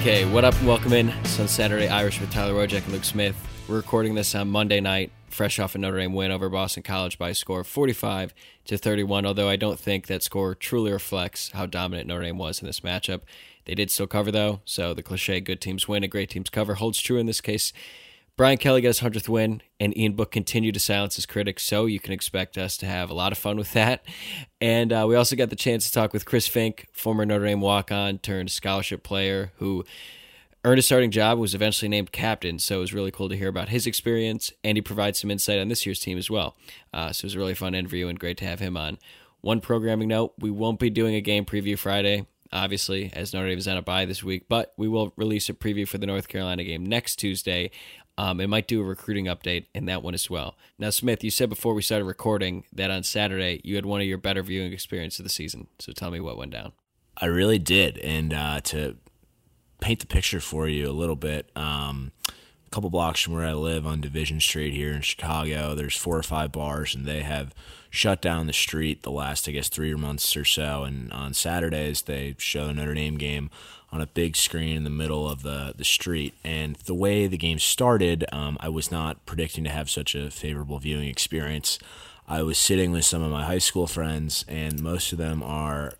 [0.00, 0.60] Okay, what up?
[0.62, 1.10] Welcome in.
[1.10, 3.36] On Saturday Irish with Tyler Wojak and Luke Smith.
[3.68, 7.18] We're recording this on Monday night, fresh off a Notre Dame win over Boston College
[7.18, 8.34] by a score of 45
[8.66, 9.24] to 31.
[9.24, 12.80] Although I don't think that score truly reflects how dominant Notre Dame was in this
[12.80, 13.20] matchup.
[13.64, 16.74] They did still cover though, so the cliche "good teams win" and "great teams cover"
[16.74, 17.72] holds true in this case.
[18.36, 21.84] Brian Kelly got his hundredth win, and Ian Book continued to silence his critics, so
[21.84, 24.02] you can expect us to have a lot of fun with that.
[24.58, 27.60] And uh, we also got the chance to talk with Chris Finke, former Notre Dame
[27.60, 29.84] walk-on turned scholarship player, who
[30.64, 32.58] earned a starting job, was eventually named captain.
[32.58, 35.58] So it was really cool to hear about his experience, and he provides some insight
[35.58, 36.56] on this year's team as well.
[36.94, 38.96] Uh, so it was a really fun interview, and great to have him on.
[39.42, 43.58] One programming note: we won't be doing a game preview Friday obviously, as Notre Dame
[43.58, 46.28] is on a bye this week, but we will release a preview for the North
[46.28, 47.70] Carolina game next Tuesday.
[48.22, 50.54] Um, it might do a recruiting update in that one as well.
[50.78, 54.06] Now, Smith, you said before we started recording that on Saturday you had one of
[54.06, 55.66] your better viewing experiences of the season.
[55.80, 56.70] So tell me what went down.
[57.16, 58.96] I really did, and uh, to
[59.80, 61.50] paint the picture for you a little bit.
[61.56, 65.96] Um, a couple blocks from where I live on Division Street here in Chicago, there's
[65.96, 67.52] four or five bars, and they have
[67.90, 70.84] shut down the street the last, I guess, three months or so.
[70.84, 73.50] And on Saturdays, they show Notre Dame game
[73.92, 76.34] on a big screen in the middle of the, the street.
[76.42, 80.30] And the way the game started, um, I was not predicting to have such a
[80.30, 81.78] favorable viewing experience.
[82.26, 85.94] I was sitting with some of my high school friends, and most of them are,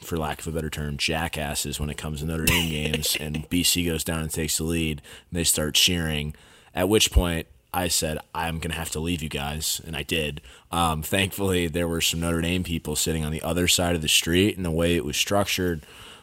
[0.00, 3.16] for lack of a better term, jackasses when it comes to Notre Dame games.
[3.20, 6.34] And BC goes down and takes the lead, and they start cheering.
[6.74, 9.80] At which point, I said, I'm going to have to leave you guys.
[9.86, 10.40] And I did.
[10.72, 14.08] Um, thankfully, there were some Notre Dame people sitting on the other side of the
[14.08, 15.82] street, and the way it was structured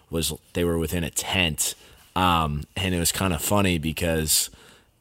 [0.09, 1.75] was they were within a tent.
[2.15, 4.49] Um, and it was kind of funny because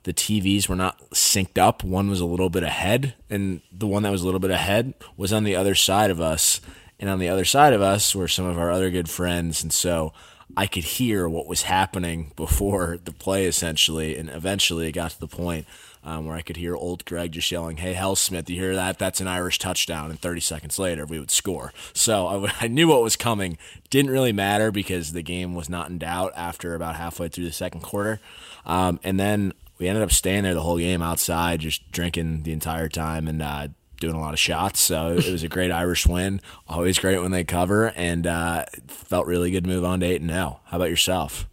[0.02, 1.82] the TVs were not synced up.
[1.82, 4.94] One was a little bit ahead, and the one that was a little bit ahead
[5.16, 6.60] was on the other side of us.
[6.98, 9.62] And on the other side of us were some of our other good friends.
[9.62, 10.12] And so
[10.56, 14.16] I could hear what was happening before the play, essentially.
[14.16, 15.66] And eventually it got to the point
[16.06, 18.98] um, where I could hear old Greg just yelling, "Hey, Hellsmith, you hear that?
[18.98, 21.72] That's an Irish touchdown!" And 30 seconds later, we would score.
[21.92, 23.58] So I, w- I knew what was coming.
[23.90, 27.52] Didn't really matter because the game was not in doubt after about halfway through the
[27.52, 28.20] second quarter,
[28.64, 32.52] um, and then we ended up staying there the whole game outside, just drinking the
[32.52, 33.42] entire time and.
[33.42, 33.68] Uh,
[33.98, 34.78] doing a lot of shots.
[34.78, 36.42] So it was a great Irish win.
[36.68, 40.20] Always great when they cover, and uh, felt really good to move on to eight
[40.20, 40.60] and zero.
[40.66, 41.48] How about yourself?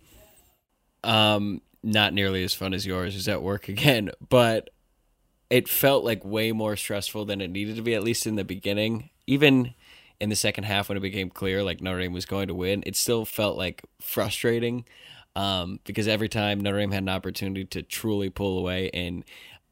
[1.05, 4.69] Um, not nearly as fun as yours is at work again, but
[5.49, 8.43] it felt like way more stressful than it needed to be, at least in the
[8.43, 9.09] beginning.
[9.27, 9.73] Even
[10.19, 12.83] in the second half, when it became clear like Notre Dame was going to win,
[12.85, 14.85] it still felt like frustrating
[15.35, 19.23] um, because every time Notre Dame had an opportunity to truly pull away and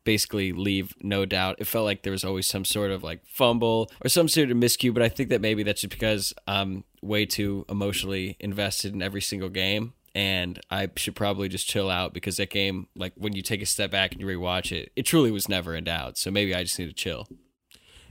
[0.03, 3.91] basically leave no doubt, it felt like there was always some sort of like fumble
[4.03, 4.94] or some sort of miscue.
[4.94, 9.21] But I think that maybe that's just because I'm way too emotionally invested in every
[9.21, 13.41] single game and I should probably just chill out because that game, like when you
[13.41, 16.17] take a step back and you rewatch it, it truly was never in doubt.
[16.17, 17.27] So maybe I just need to chill.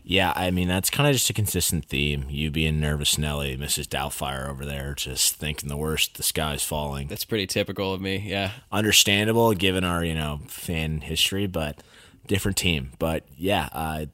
[0.03, 2.25] Yeah, I mean that's kind of just a consistent theme.
[2.31, 3.87] You being nervous, Nelly, Mrs.
[3.87, 6.17] Doubtfire over there, just thinking the worst.
[6.17, 7.09] The sky's falling.
[7.09, 8.17] That's pretty typical of me.
[8.27, 11.83] Yeah, understandable given our you know fan history, but
[12.27, 12.93] different team.
[12.99, 14.07] But yeah, uh,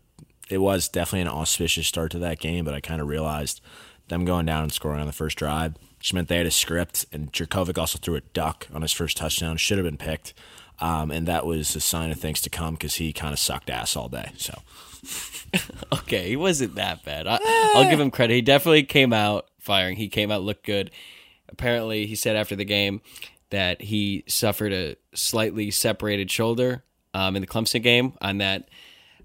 [0.50, 2.64] it was definitely an auspicious start to that game.
[2.64, 3.60] But I kind of realized
[4.08, 5.76] them going down and scoring on the first drive
[6.12, 7.06] meant they had a script.
[7.12, 9.56] And Jurkovec also threw a duck on his first touchdown.
[9.56, 10.34] Should have been picked.
[10.78, 13.70] Um, and that was a sign of things to come because he kind of sucked
[13.70, 14.32] ass all day.
[14.36, 14.60] So,
[15.92, 17.26] okay, he wasn't that bad.
[17.26, 17.38] I,
[17.74, 18.34] will give him credit.
[18.34, 19.96] He definitely came out firing.
[19.96, 20.90] He came out looked good.
[21.48, 23.00] Apparently, he said after the game
[23.50, 26.84] that he suffered a slightly separated shoulder
[27.14, 28.68] um, in the Clemson game on that.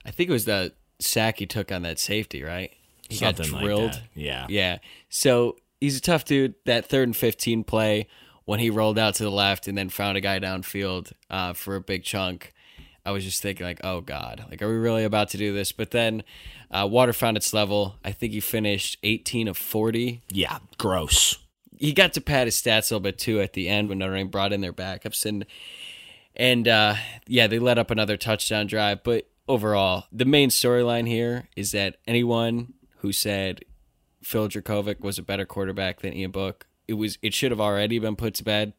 [0.05, 2.71] I think it was the sack he took on that safety, right?
[3.09, 3.91] He Something got drilled.
[3.91, 4.77] Like yeah, yeah.
[5.09, 6.53] So he's a tough dude.
[6.65, 8.07] That third and 15 play
[8.45, 11.75] when he rolled out to the left and then found a guy downfield uh, for
[11.75, 12.53] a big chunk.
[13.03, 15.71] I was just thinking, like, oh God, like, are we really about to do this?
[15.71, 16.23] But then
[16.69, 17.95] uh, Water found its level.
[18.05, 20.21] I think he finished 18 of 40.
[20.29, 21.39] Yeah, gross.
[21.79, 24.15] He got to pad his stats a little bit too at the end when Notre
[24.15, 25.25] Dame brought in their backups.
[25.25, 25.47] And,
[26.35, 26.95] and uh,
[27.27, 29.01] yeah, they let up another touchdown drive.
[29.01, 33.65] But overall, the main storyline here is that anyone who said
[34.23, 36.67] Phil Jurkovec was a better quarterback than Ian Book.
[36.87, 38.73] It was it should have already been put to bed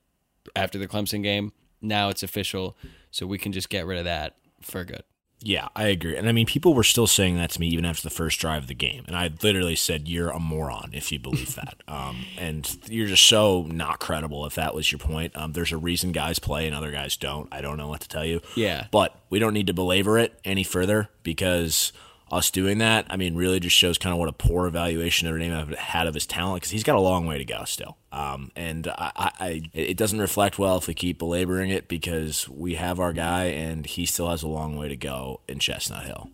[0.55, 1.53] after the Clemson game.
[1.81, 2.77] Now it's official,
[3.11, 5.03] so we can just get rid of that for good.
[5.45, 6.17] Yeah, I agree.
[6.17, 8.63] And I mean, people were still saying that to me even after the first drive
[8.63, 9.05] of the game.
[9.07, 11.83] And I literally said, You're a moron if you believe that.
[11.89, 15.37] um, and you're just so not credible if that was your point.
[15.37, 17.49] Um, there's a reason guys play and other guys don't.
[17.53, 18.41] I don't know what to tell you.
[18.55, 18.87] Yeah.
[18.91, 21.93] But we don't need to belabor it any further because
[22.33, 25.39] us doing that, I mean, really just shows kind of what a poor evaluation Notre
[25.39, 27.99] Dame had of his talent because he's got a long way to go still.
[28.11, 32.75] Um, and I, I, it doesn't reflect well if we keep belaboring it because we
[32.77, 36.31] have our guy and he still has a long way to go in Chestnut Hill.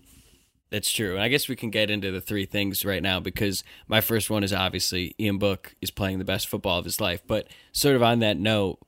[0.70, 1.14] That's true.
[1.14, 4.30] And I guess we can get into the three things right now because my first
[4.30, 7.22] one is obviously Ian Book is playing the best football of his life.
[7.26, 8.78] But sort of on that note,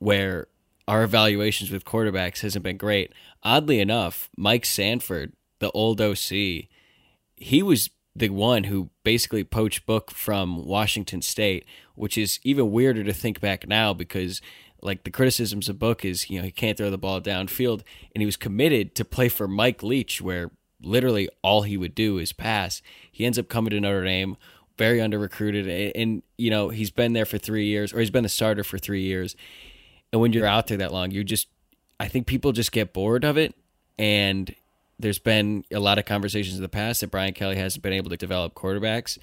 [0.00, 0.48] where
[0.86, 3.12] our evaluations with quarterbacks hasn't been great,
[3.42, 6.66] oddly enough, Mike Sanford, the old OC,
[7.36, 11.64] he was the one who basically poached Book from Washington State,
[11.94, 14.40] which is even weirder to think back now because
[14.82, 17.82] like the criticisms of Book is, you know, he can't throw the ball downfield
[18.14, 20.50] and he was committed to play for Mike Leach where
[20.80, 22.82] literally all he would do is pass.
[23.10, 24.36] He ends up coming to Notre Dame,
[24.76, 28.10] very under recruited, and, and, you know he's been there for three years, or he's
[28.10, 29.34] been the starter for three years.
[30.12, 31.48] And when you're out there that long, you just,
[32.00, 33.54] I think people just get bored of it.
[33.98, 34.54] And
[34.98, 38.10] there's been a lot of conversations in the past that Brian Kelly hasn't been able
[38.10, 39.18] to develop quarterbacks.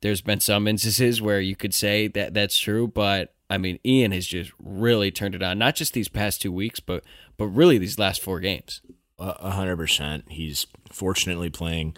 [0.00, 4.12] There's been some instances where you could say that that's true, but I mean, Ian
[4.12, 5.58] has just really turned it on.
[5.58, 7.04] Not just these past two weeks, but
[7.36, 8.80] but really these last four games.
[9.18, 10.24] A hundred percent.
[10.28, 11.96] He's fortunately playing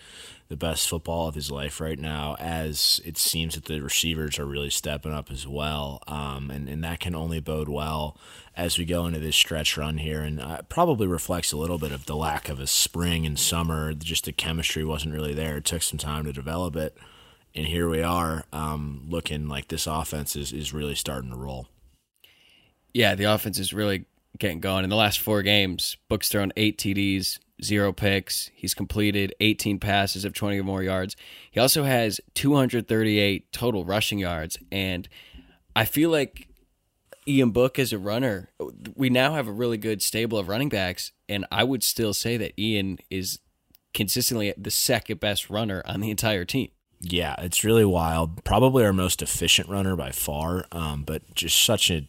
[0.49, 4.47] the best football of his life right now, as it seems that the receivers are
[4.47, 6.03] really stepping up as well.
[6.06, 8.19] Um, and, and that can only bode well
[8.55, 10.21] as we go into this stretch run here.
[10.21, 13.94] And uh, probably reflects a little bit of the lack of a spring and summer.
[13.94, 15.56] Just the chemistry wasn't really there.
[15.56, 16.97] It took some time to develop it.
[17.55, 21.69] And here we are, um, looking like this offense is, is really starting to roll.
[22.94, 24.06] Yeah, the offense is really
[24.39, 24.85] getting going.
[24.85, 28.50] In the last four games, Book's thrown eight TDs, zero picks.
[28.55, 31.17] He's completed 18 passes of 20 or more yards.
[31.50, 34.59] He also has 238 total rushing yards.
[34.70, 35.09] And
[35.75, 36.49] I feel like
[37.26, 38.50] Ian Book as a runner,
[38.94, 41.12] we now have a really good stable of running backs.
[41.29, 43.38] And I would still say that Ian is
[43.94, 46.70] consistently the second best runner on the entire team.
[47.00, 48.44] Yeah, it's really wild.
[48.44, 52.08] Probably our most efficient runner by far, um, but just such a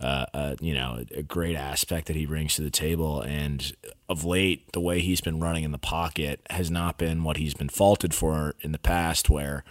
[0.00, 3.20] uh, uh, you know, a great aspect that he brings to the table.
[3.20, 3.74] And
[4.08, 7.54] of late, the way he's been running in the pocket has not been what he's
[7.54, 9.64] been faulted for in the past, where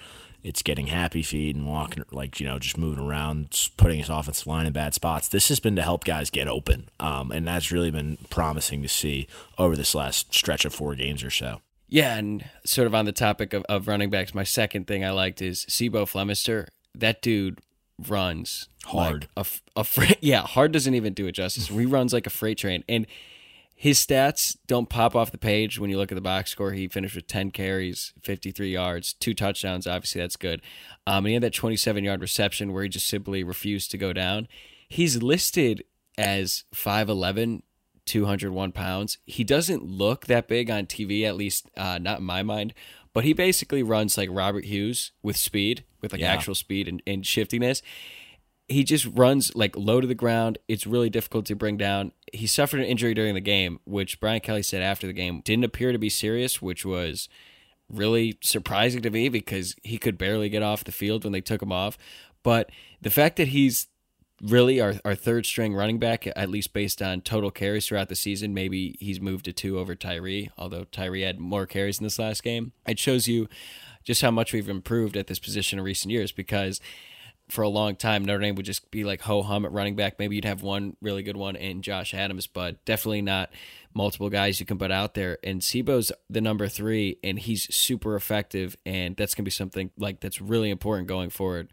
[0.44, 4.45] it's getting happy feet and walking, like, you know, just moving around, putting his offensive
[4.45, 5.27] line in bad spots.
[5.27, 6.89] This has been to help guys get open.
[7.00, 11.24] Um, and that's really been promising to see over this last stretch of four games
[11.24, 11.62] or so.
[11.88, 15.12] Yeah, and sort of on the topic of, of running backs, my second thing I
[15.12, 16.68] liked is C'Bo Flemister.
[16.94, 17.60] That dude
[18.07, 19.27] runs hard.
[19.36, 21.68] Like a, a freight, yeah, hard doesn't even do it justice.
[21.68, 23.06] He runs like a freight train, and
[23.77, 26.71] his stats don't pop off the page when you look at the box score.
[26.71, 29.86] He finished with 10 carries, 53 yards, two touchdowns.
[29.86, 30.62] Obviously, that's good.
[31.06, 34.13] Um, and he had that 27 yard reception where he just simply refused to go
[34.13, 34.47] down.
[34.88, 35.83] He's listed
[36.18, 37.63] as 5'11,
[38.06, 39.18] 201 pounds.
[39.25, 42.74] He doesn't look that big on TV, at least uh, not in my mind,
[43.15, 46.33] but he basically runs like Robert Hughes with speed, with like yeah.
[46.33, 47.81] actual speed and, and shiftiness.
[48.67, 50.57] He just runs like low to the ground.
[50.67, 52.12] It's really difficult to bring down.
[52.33, 55.63] He suffered an injury during the game, which Brian Kelly said after the game didn't
[55.63, 57.29] appear to be serious, which was
[57.89, 61.61] really surprising to me because he could barely get off the field when they took
[61.61, 61.97] him off.
[62.44, 62.69] But
[63.01, 63.88] the fact that he's
[64.45, 68.15] really our, our third string running back, at least based on total carries throughout the
[68.15, 68.53] season.
[68.53, 72.44] Maybe he's moved to two over Tyree, although Tyree had more carries in this last
[72.44, 72.71] game.
[72.88, 73.47] It shows you
[74.03, 76.80] just how much we've improved at this position in recent years because
[77.49, 80.18] for a long time Notre Dame would just be like ho hum at running back.
[80.18, 83.52] Maybe you'd have one really good one in Josh Adams, but definitely not
[83.94, 85.37] multiple guys you can put out there.
[85.44, 90.19] And C'Bo's the number three, and he's super effective, and that's gonna be something like
[90.19, 91.69] that's really important going forward.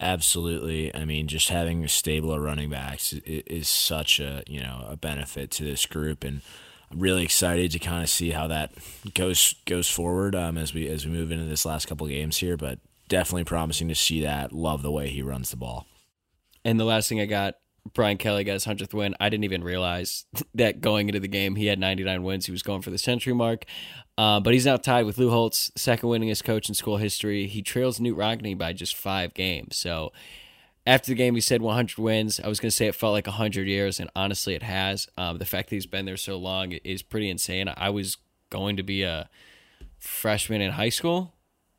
[0.00, 0.94] Absolutely.
[0.94, 4.96] I mean, just having a stable of running backs is such a you know a
[4.96, 6.40] benefit to this group, and
[6.90, 8.72] I'm really excited to kind of see how that
[9.14, 12.56] goes goes forward um, as we as we move into this last couple games here.
[12.56, 12.78] But
[13.08, 14.52] definitely promising to see that.
[14.52, 15.86] Love the way he runs the ball.
[16.64, 17.54] And the last thing I got,
[17.94, 19.16] Brian Kelly got his hundredth win.
[19.18, 22.46] I didn't even realize that going into the game he had 99 wins.
[22.46, 23.64] He was going for the century mark.
[24.18, 27.46] Uh, but he's now tied with Lou Holtz, second winningest coach in school history.
[27.46, 29.76] He trails Knute Rockne by just five games.
[29.76, 30.12] So
[30.84, 32.40] after the game, he said 100 wins.
[32.40, 35.06] I was going to say it felt like 100 years, and honestly, it has.
[35.16, 37.72] Um, the fact that he's been there so long is pretty insane.
[37.76, 38.16] I was
[38.50, 39.30] going to be a
[40.00, 41.34] freshman in high school.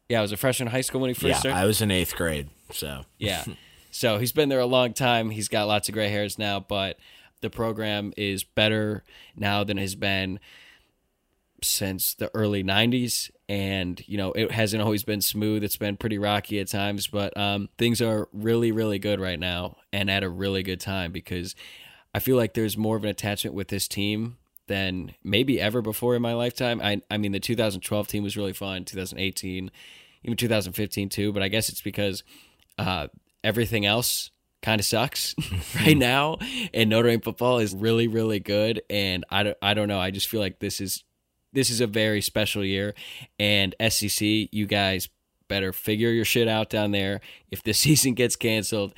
[0.08, 1.58] Yeah, I was a freshman in high school when he first yeah, started.
[1.58, 2.50] I was in eighth grade.
[2.72, 3.44] So yeah,
[3.92, 5.30] so he's been there a long time.
[5.30, 6.98] He's got lots of gray hairs now, but
[7.42, 9.04] the program is better
[9.36, 10.40] now than it has been
[11.62, 16.18] since the early 90s and you know it hasn't always been smooth it's been pretty
[16.18, 20.30] rocky at times but um, things are really really good right now and at a
[20.30, 21.56] really good time because
[22.14, 24.38] i feel like there's more of an attachment with this team
[24.70, 26.80] than maybe ever before in my lifetime.
[26.82, 29.70] I I mean the 2012 team was really fun, 2018,
[30.24, 32.24] even 2015 too, but I guess it's because
[32.78, 33.08] uh,
[33.44, 35.36] everything else kind of sucks
[35.76, 36.38] right now
[36.74, 40.12] and Notre Dame football is really really good and I don't I don't know, I
[40.12, 41.04] just feel like this is
[41.54, 42.94] this is a very special year
[43.40, 45.10] and SEC you guys
[45.50, 47.20] better figure your shit out down there.
[47.52, 48.94] If the season gets canceled,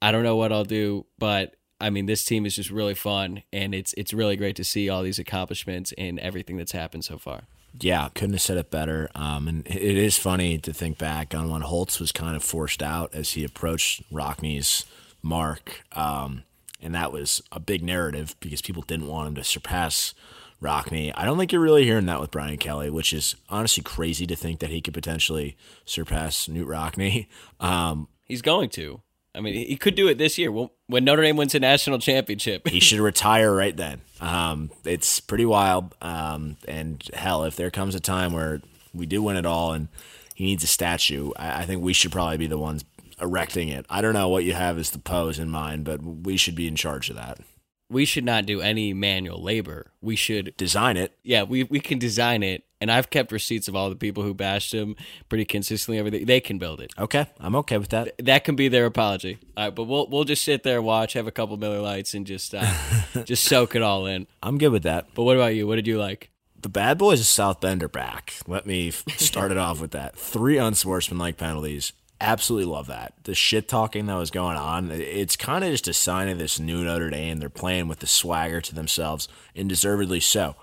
[0.00, 3.42] I don't know what I'll do, but I mean, this team is just really fun,
[3.52, 7.18] and it's it's really great to see all these accomplishments and everything that's happened so
[7.18, 7.42] far.
[7.78, 9.10] Yeah, couldn't have said it better.
[9.14, 12.82] Um, and it is funny to think back on when Holtz was kind of forced
[12.82, 14.86] out as he approached Rockne's
[15.22, 16.44] mark, um,
[16.80, 20.14] and that was a big narrative because people didn't want him to surpass
[20.60, 21.12] Rockne.
[21.14, 24.36] I don't think you're really hearing that with Brian Kelly, which is honestly crazy to
[24.36, 27.26] think that he could potentially surpass Knute Rockne.
[27.60, 29.00] Um, He's going to.
[29.34, 32.66] I mean, he could do it this year when Notre Dame wins a national championship.
[32.66, 34.00] he should retire right then.
[34.20, 35.94] Um, it's pretty wild.
[36.00, 38.62] Um, and hell, if there comes a time where
[38.94, 39.88] we do win it all and
[40.34, 42.84] he needs a statue, I, I think we should probably be the ones
[43.20, 43.84] erecting it.
[43.90, 46.66] I don't know what you have as the pose in mind, but we should be
[46.66, 47.38] in charge of that.
[47.88, 49.92] We should not do any manual labor.
[50.00, 51.16] We should design it.
[51.22, 54.34] Yeah, we we can design it and I've kept receipts of all the people who
[54.34, 54.96] bashed him
[55.28, 55.98] pretty consistently.
[55.98, 56.92] Everything they can build it.
[56.98, 58.04] Okay, I'm okay with that.
[58.04, 59.38] Th- that can be their apology.
[59.56, 62.26] All right, but we'll we'll just sit there, watch, have a couple Miller Lights, and
[62.26, 62.72] just uh,
[63.24, 64.26] just soak it all in.
[64.42, 65.08] I'm good with that.
[65.14, 65.66] But what about you?
[65.66, 66.30] What did you like?
[66.60, 68.34] The bad boys of South Bend are back.
[68.46, 70.16] Let me start it off with that.
[70.16, 71.92] Three unsportsmanlike penalties.
[72.20, 73.12] Absolutely love that.
[73.24, 76.58] The shit talking that was going on, it's kind of just a sign of this
[76.58, 77.38] new Notre Dame.
[77.38, 80.56] They're playing with the swagger to themselves, and deservedly so.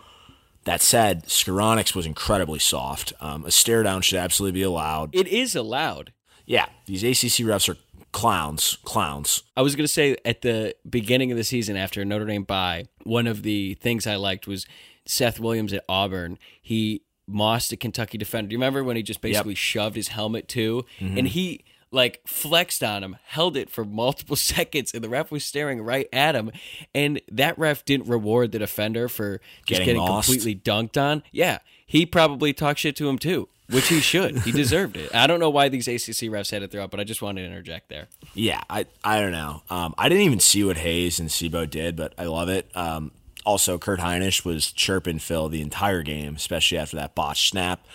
[0.64, 3.14] That said, Skowronek's was incredibly soft.
[3.20, 5.14] Um, a stare down should absolutely be allowed.
[5.14, 6.14] It is allowed.
[6.46, 7.78] Yeah, these ACC refs are
[8.12, 8.78] clowns.
[8.84, 9.44] Clowns.
[9.56, 12.86] I was going to say at the beginning of the season after Notre Dame bye,
[13.04, 14.66] one of the things I liked was
[15.06, 16.40] Seth Williams at Auburn.
[16.62, 18.50] He mossed the Kentucky defender.
[18.50, 19.58] Do you remember when he just basically yep.
[19.58, 20.86] shoved his helmet too?
[21.00, 21.18] Mm-hmm.
[21.18, 21.64] And he
[21.94, 26.08] like flexed on him, held it for multiple seconds, and the ref was staring right
[26.12, 26.52] at him.
[26.94, 31.24] And that ref didn't reward the defender for just getting, getting completely dunked on.
[31.32, 34.40] Yeah, he probably talked shit to him too, which he should.
[34.40, 35.14] he deserved it.
[35.16, 37.48] I don't know why these ACC refs had it throughout, but I just wanted to
[37.48, 38.08] interject there.
[38.34, 39.62] Yeah, I I don't know.
[39.70, 42.70] Um, I didn't even see what Hayes and C'Bo did, but I love it.
[42.76, 43.12] Um,
[43.46, 47.86] also, Kurt Hinish was chirping Phil the entire game, especially after that botch snap.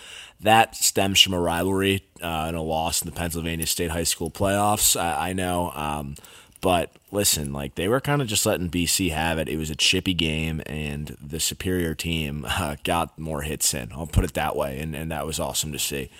[0.40, 4.30] That stems from a rivalry uh, and a loss in the Pennsylvania State High School
[4.30, 4.98] playoffs.
[4.98, 5.72] I, I know.
[5.74, 6.14] Um,
[6.60, 9.48] but listen, like they were kind of just letting BC have it.
[9.48, 13.90] It was a chippy game, and the superior team uh, got more hits in.
[13.92, 16.10] I'll put it that way, and, and that was awesome to see.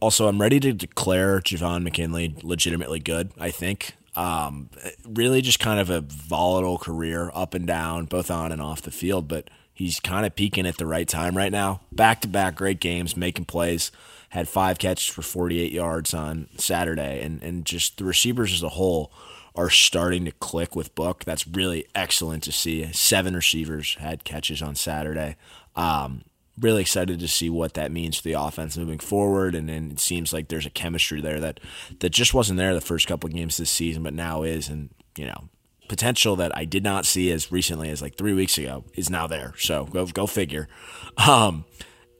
[0.00, 3.30] Also, I'm ready to declare Javon McKinley legitimately good.
[3.38, 4.70] I think um,
[5.08, 8.90] really just kind of a volatile career, up and down, both on and off the
[8.90, 11.80] field, but He's kind of peaking at the right time right now.
[11.90, 13.90] Back to back great games, making plays.
[14.28, 18.70] Had five catches for 48 yards on Saturday, and, and just the receivers as a
[18.70, 19.12] whole
[19.54, 21.24] are starting to click with Book.
[21.24, 22.90] That's really excellent to see.
[22.92, 25.36] Seven receivers had catches on Saturday.
[25.74, 26.22] Um,
[26.62, 29.54] really excited to see what that means for the offense moving forward.
[29.54, 31.60] And then it seems like there's a chemistry there that
[32.00, 34.68] that just wasn't there the first couple of games this season, but now is.
[34.68, 35.48] And you know,
[35.88, 39.26] potential that I did not see as recently as like three weeks ago is now
[39.26, 39.54] there.
[39.58, 40.68] So go go figure.
[41.18, 41.66] Um,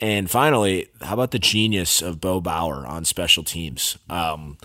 [0.03, 3.97] and finally, how about the genius of Bo Bauer on special teams?
[4.11, 4.59] Um,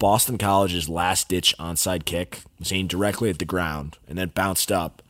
[0.00, 4.72] Boston College's last ditch onside kick was aimed directly at the ground and then bounced
[4.72, 5.01] up.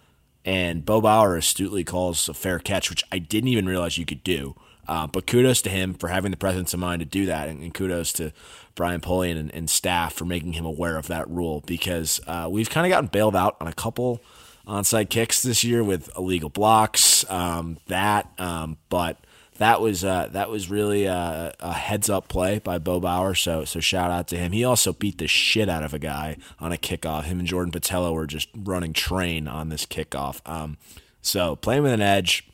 [0.45, 4.25] And Bo Bauer astutely calls a fair catch, which I didn't even realize you could
[4.25, 4.57] do.
[4.89, 7.63] Uh, but kudos to him for having the presence of mind to do that, and,
[7.63, 8.33] and kudos to
[8.75, 12.69] Brian Polian and, and, staff for making him aware of that rule because uh, we've
[12.69, 14.21] kind of gotten bailed out on a couple
[14.67, 17.29] onside kicks this year with illegal blocks.
[17.31, 19.19] Um, that, um, but
[19.63, 23.35] that was uh, that was really a, a, heads up play by Bo Bauer.
[23.35, 24.53] So so shout out to him.
[24.53, 27.25] He also beat the shit out of a guy on a kickoff.
[27.25, 30.41] Him and Jordan Botelho were just running train on this kickoff.
[30.49, 30.77] Um,
[31.21, 32.45] so playing with an edge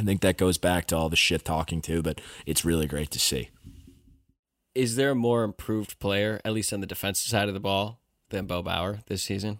[0.00, 3.10] I think that goes back to all the shit talking too, but it's really great
[3.10, 3.50] to see.
[4.74, 8.00] Is there a more improved player, at least on the defensive side of the ball,
[8.30, 9.58] than Bo Bauer this season?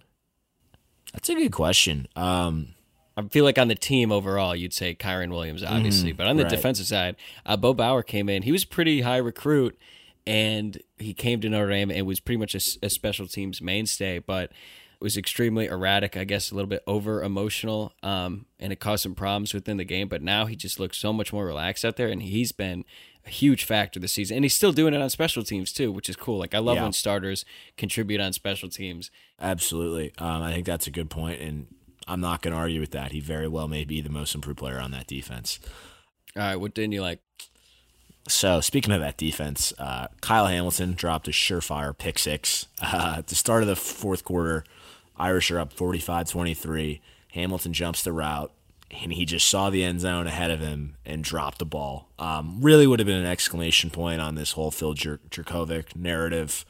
[1.12, 2.06] That's a good question.
[2.16, 2.68] Um,
[3.20, 6.36] I feel like on the team overall, you'd say Kyren Williams, obviously, mm, but on
[6.36, 6.50] the right.
[6.50, 8.42] defensive side, uh, Bo Bauer came in.
[8.42, 9.78] He was pretty high recruit,
[10.26, 14.18] and he came to Notre Dame and was pretty much a, a special teams mainstay.
[14.18, 14.52] But
[15.00, 19.14] was extremely erratic, I guess a little bit over emotional, um, and it caused some
[19.14, 20.08] problems within the game.
[20.08, 22.84] But now he just looks so much more relaxed out there, and he's been
[23.26, 24.36] a huge factor this season.
[24.36, 26.38] And he's still doing it on special teams too, which is cool.
[26.38, 26.82] Like I love yeah.
[26.82, 27.44] when starters
[27.76, 29.10] contribute on special teams.
[29.40, 31.66] Absolutely, um, I think that's a good point, and
[32.10, 33.12] I'm not going to argue with that.
[33.12, 35.60] He very well may be the most improved player on that defense.
[36.36, 37.20] All right, what didn't you like?
[38.28, 43.28] So speaking of that defense, uh, Kyle Hamilton dropped a surefire pick six uh, at
[43.28, 44.64] the start of the fourth quarter.
[45.16, 47.00] Irish are up 45-23.
[47.32, 48.50] Hamilton jumps the route,
[48.90, 52.08] and he just saw the end zone ahead of him and dropped the ball.
[52.18, 56.64] Um, really would have been an exclamation point on this whole Phil Jurkovec narrative.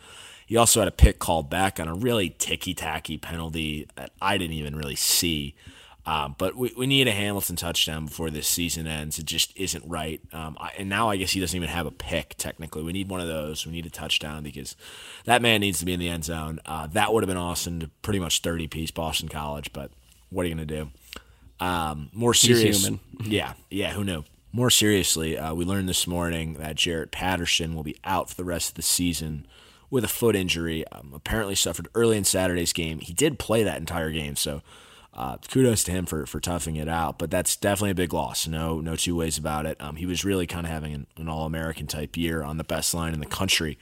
[0.50, 4.36] He also had a pick called back on a really ticky tacky penalty that I
[4.36, 5.54] didn't even really see.
[6.04, 9.16] Um, but we, we need a Hamilton touchdown before this season ends.
[9.20, 10.20] It just isn't right.
[10.32, 12.82] Um, I, and now I guess he doesn't even have a pick, technically.
[12.82, 13.64] We need one of those.
[13.64, 14.74] We need a touchdown because
[15.24, 16.58] that man needs to be in the end zone.
[16.66, 19.92] Uh, that would have been awesome to pretty much 30 piece Boston College, but
[20.30, 20.90] what are you going to do?
[21.64, 22.90] Um, more serious.
[23.24, 24.24] yeah, yeah, who knew?
[24.50, 28.42] More seriously, uh, we learned this morning that Jarrett Patterson will be out for the
[28.42, 29.46] rest of the season
[29.90, 30.86] with a foot injury.
[30.88, 33.00] Um, apparently suffered early in Saturday's game.
[33.00, 34.62] He did play that entire game, so
[35.12, 37.18] uh, kudos to him for for toughing it out.
[37.18, 38.46] But that's definitely a big loss.
[38.46, 39.80] No, no two ways about it.
[39.80, 42.64] Um, he was really kind of having an, an All American type year on the
[42.64, 43.78] best line in the country,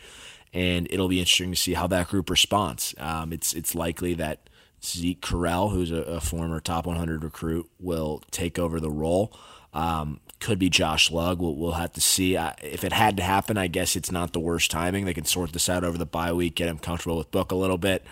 [0.52, 2.94] and it'll be interesting to see how that group responds.
[2.98, 4.48] Um, it's it's likely that
[4.82, 9.36] Zeke Correll, who's a, a, former top 100 recruit, will take over the role.
[9.74, 11.38] Um, could be Josh Lugg.
[11.38, 12.37] We'll, we'll have to see.
[12.37, 15.04] Uh, if it had to happen, I guess it's not the worst timing.
[15.04, 17.57] They can sort this out over the bye week, get him comfortable with Book a
[17.57, 18.04] little bit.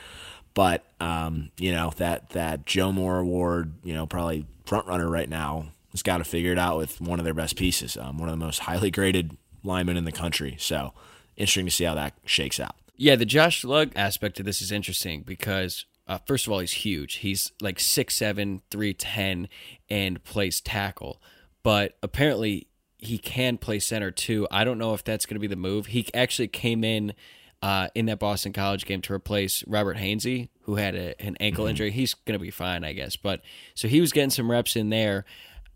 [0.54, 5.28] But um, you know that that Joe Moore Award, you know, probably front runner right
[5.28, 8.28] now has got to figure it out with one of their best pieces, um, one
[8.28, 10.56] of the most highly graded linemen in the country.
[10.58, 10.92] So
[11.36, 12.74] interesting to see how that shakes out.
[12.96, 16.72] Yeah, the Josh Lugg aspect of this is interesting because uh, first of all, he's
[16.72, 17.16] huge.
[17.16, 19.48] He's like 6'7", 310,
[19.90, 21.20] and plays tackle.
[21.66, 24.46] But apparently, he can play center too.
[24.52, 25.86] I don't know if that's going to be the move.
[25.86, 27.12] He actually came in
[27.60, 31.64] uh, in that Boston College game to replace Robert Hainsey, who had a, an ankle
[31.64, 31.70] mm-hmm.
[31.70, 31.90] injury.
[31.90, 33.16] He's going to be fine, I guess.
[33.16, 33.40] But
[33.74, 35.24] so he was getting some reps in there.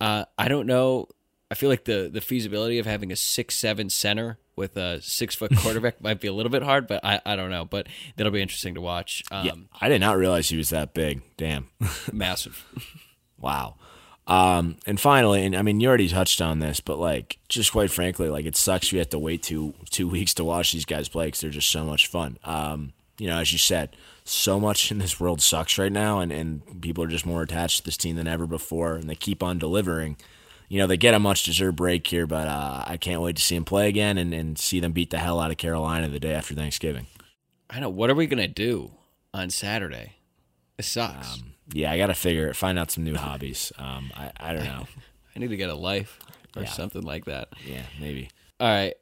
[0.00, 1.08] Uh, I don't know.
[1.50, 5.34] I feel like the the feasibility of having a six seven center with a six
[5.34, 7.64] foot quarterback might be a little bit hard, but I, I don't know.
[7.64, 9.24] But that'll be interesting to watch.
[9.32, 11.22] Um, yeah, I did not realize he was that big.
[11.36, 11.66] Damn,
[12.12, 12.64] massive.
[13.36, 13.74] wow.
[14.30, 17.90] Um, and finally, and I mean, you already touched on this, but like, just quite
[17.90, 21.08] frankly, like it sucks you have to wait two two weeks to watch these guys
[21.08, 22.38] play because they're just so much fun.
[22.44, 26.30] Um, you know, as you said, so much in this world sucks right now, and
[26.30, 29.42] and people are just more attached to this team than ever before, and they keep
[29.42, 30.16] on delivering.
[30.68, 33.42] You know, they get a much deserved break here, but uh, I can't wait to
[33.42, 36.20] see them play again and, and see them beat the hell out of Carolina the
[36.20, 37.08] day after Thanksgiving.
[37.68, 37.88] I know.
[37.88, 38.92] What are we gonna do
[39.34, 40.18] on Saturday?
[40.78, 41.34] It sucks.
[41.34, 42.56] Um, yeah, I got to figure it.
[42.56, 43.72] find out some new hobbies.
[43.78, 44.86] Um, I I don't know.
[45.36, 46.18] I need to get a life
[46.56, 46.68] or yeah.
[46.68, 47.48] something like that.
[47.64, 48.30] Yeah, maybe.
[48.58, 48.94] All right.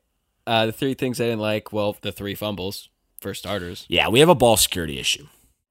[0.47, 1.73] Uh, the three things I didn't like.
[1.73, 2.89] Well, the three fumbles
[3.21, 3.87] for starters.
[3.89, 5.27] Yeah, we have a ball security issue.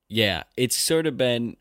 [0.07, 1.57] Yeah, it's sort of been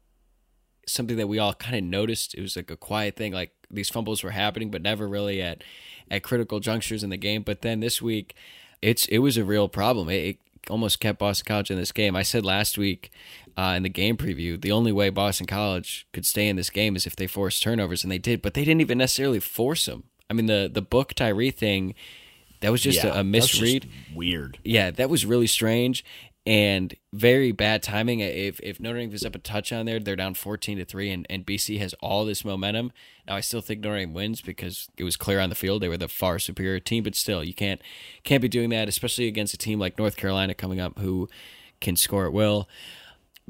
[0.87, 2.35] something that we all kind of noticed.
[2.35, 3.33] It was like a quiet thing.
[3.33, 5.63] Like these fumbles were happening, but never really at
[6.11, 7.43] at critical junctures in the game.
[7.43, 8.35] But then this week,
[8.83, 10.09] it's it was a real problem.
[10.09, 12.17] It, it almost kept Boston College in this game.
[12.17, 13.11] I said last week
[13.57, 16.97] uh, in the game preview, the only way Boston College could stay in this game
[16.97, 20.05] is if they forced turnovers, and they did, but they didn't even necessarily force them.
[20.29, 21.95] I mean, the the book Tyree thing,
[22.61, 23.89] that was just yeah, a, a, misread.
[24.15, 24.59] weird.
[24.65, 26.05] Yeah, that was really strange
[26.47, 28.21] and very bad timing.
[28.21, 31.27] If if Notre Dame gives up a touchdown there, they're down fourteen to three, and,
[31.29, 32.93] and BC has all this momentum.
[33.27, 35.89] Now I still think Notre Dame wins because it was clear on the field they
[35.89, 37.83] were the far superior team, but still you can't
[38.23, 41.29] can't be doing that, especially against a team like North Carolina coming up who
[41.81, 42.69] can score at will.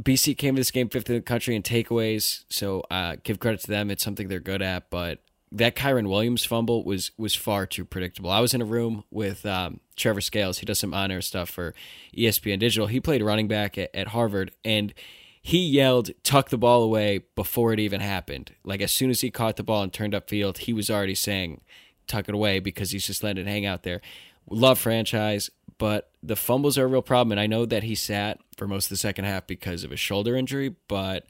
[0.00, 3.60] BC came to this game fifth in the country in takeaways, so uh, give credit
[3.60, 3.90] to them.
[3.90, 5.20] It's something they're good at, but
[5.52, 8.30] that Kyren Williams fumble was was far too predictable.
[8.30, 10.58] I was in a room with um, Trevor Scales.
[10.58, 11.74] He does some honor stuff for
[12.16, 12.88] ESPN Digital.
[12.88, 14.92] He played running back at, at Harvard, and
[15.40, 18.52] he yelled, "Tuck the ball away!" before it even happened.
[18.64, 21.62] Like as soon as he caught the ball and turned upfield, he was already saying,
[22.06, 24.02] "Tuck it away," because he's just letting it hang out there.
[24.48, 27.32] Love franchise, but the fumbles are a real problem.
[27.32, 29.96] And I know that he sat for most of the second half because of a
[29.96, 31.26] shoulder injury, but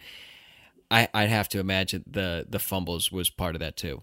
[0.91, 4.03] I, I'd have to imagine the the fumbles was part of that too.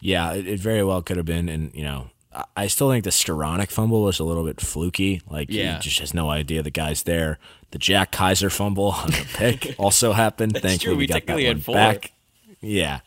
[0.00, 2.10] Yeah, it, it very well could have been, and you know,
[2.56, 5.22] I still think the Skowronek fumble was a little bit fluky.
[5.28, 5.76] Like yeah.
[5.76, 7.38] he just has no idea the guy's there.
[7.70, 10.52] The Jack Kiser fumble on the pick also happened.
[10.52, 10.92] Thankfully, true.
[10.92, 12.12] we, we got that one back.
[12.60, 13.00] Yeah.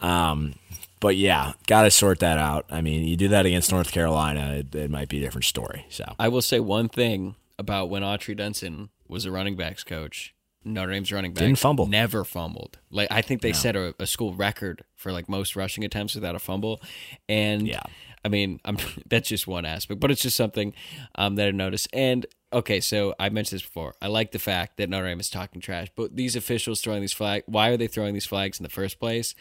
[0.00, 0.54] Um,
[1.00, 2.66] but yeah, got to sort that out.
[2.70, 5.86] I mean, you do that against North Carolina, it, it, might be a different story.
[5.88, 10.34] So I will say one thing about when Autry Denson was a running backs coach.
[10.62, 12.78] Notre Dame's running back didn't fumble, never fumbled.
[12.90, 13.56] Like I think they no.
[13.56, 16.82] set a, a, school record for like most rushing attempts without a fumble,
[17.30, 17.80] and yeah,
[18.24, 18.76] I mean, I'm,
[19.08, 20.74] that's just one aspect, but it's just something
[21.14, 21.88] um, that I noticed.
[21.92, 23.94] And okay, so I mentioned this before.
[24.02, 27.12] I like the fact that Notre Dame is talking trash, but these officials throwing these
[27.12, 29.34] flags, why are they throwing these flags in the first place?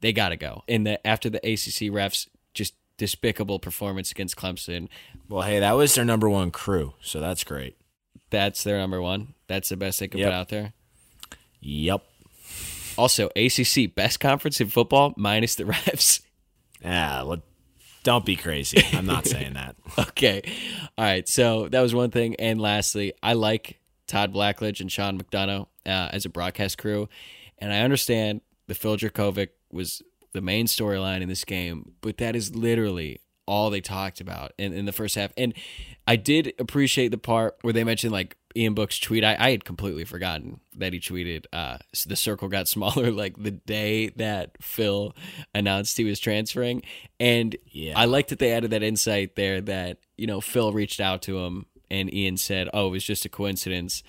[0.00, 0.62] They got to go.
[0.68, 4.88] And the after the ACC refs just despicable performance against Clemson.
[5.28, 7.76] Well, hey, that was their number one crew, so that's great.
[8.30, 9.34] That's their number one.
[9.46, 10.28] That's the best they could Yep.
[10.28, 10.72] put out there.
[11.60, 12.02] Yep.
[12.96, 16.20] Also, ACC best conference in football minus the refs.
[16.82, 17.42] Yeah, well,
[18.02, 18.82] don't be crazy.
[18.92, 19.76] I'm not saying that.
[19.98, 20.42] okay.
[20.98, 21.26] All right.
[21.28, 22.36] So that was one thing.
[22.36, 27.08] And lastly, I like Todd Blackledge and Sean McDonough uh, as a broadcast crew.
[27.58, 32.34] And I understand the Phil Jurkovec was the main storyline in this game, but that
[32.34, 35.32] is literally all they talked about in, in the first half.
[35.36, 35.54] And
[36.06, 39.24] I did appreciate the part where they mentioned like Ian Book's tweet.
[39.24, 43.50] I, I had completely forgotten that he tweeted uh, the circle got smaller like the
[43.50, 45.14] day that Phil
[45.54, 46.82] announced he was transferring.
[47.20, 47.98] And Yeah.
[47.98, 51.38] I like that they added that insight there that, you know, Phil reached out to
[51.38, 54.02] him and Ian said, oh, it was just a coincidence.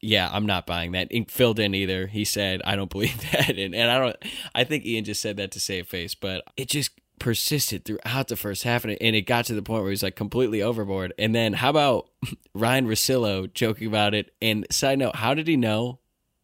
[0.00, 1.08] Yeah, I'm not buying that.
[1.12, 2.06] And Phil didn't either.
[2.06, 3.50] He said, I don't believe that.
[3.50, 4.16] And, and I don't,
[4.54, 8.36] I think Ian just said that to save face, but it just persisted throughout the
[8.36, 11.12] first half and it, and it got to the point where he's like completely overboard.
[11.18, 12.08] And then how about
[12.54, 14.32] Ryan Rosillo joking about it?
[14.40, 15.98] And side note, how did he know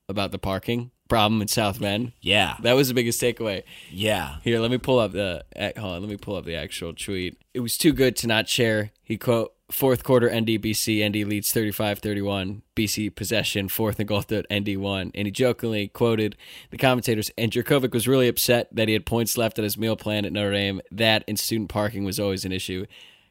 [0.08, 2.12] about the parking problem in South Bend?
[2.20, 2.56] Yeah.
[2.62, 3.62] That was the biggest takeaway.
[3.90, 4.36] Yeah.
[4.42, 5.44] Here, let me pull up the
[5.76, 7.38] hold on, let me pull up the actual tweet.
[7.52, 8.90] It was too good to not share.
[9.02, 14.46] He quote fourth quarter ND BC ND leads 35-31 BC possession fourth and goal at
[14.53, 16.37] ND one and he jokingly quoted
[16.70, 19.96] the commentators and Jurkovec was really upset that he had points left on his meal
[19.96, 22.85] plan at Notre Dame that and student parking was always an issue.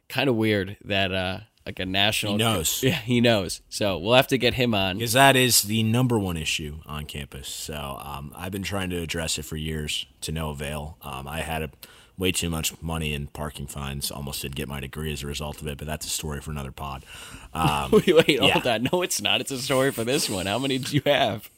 [0.09, 2.83] Kind of weird that uh like a national He knows.
[2.83, 3.61] Yeah, he knows.
[3.69, 4.97] So we'll have to get him on.
[4.97, 7.47] Because that is the number one issue on campus.
[7.47, 10.97] So um, I've been trying to address it for years to no avail.
[11.01, 11.69] Um, I had a,
[12.17, 14.11] way too much money in parking fines.
[14.11, 16.51] Almost didn't get my degree as a result of it, but that's a story for
[16.51, 17.03] another pod.
[17.55, 18.53] Um, Wait, wait, Yeah.
[18.53, 18.87] hold on.
[18.91, 19.39] No, it's not.
[19.39, 20.47] It's a story for this one.
[20.47, 21.49] How many did you have?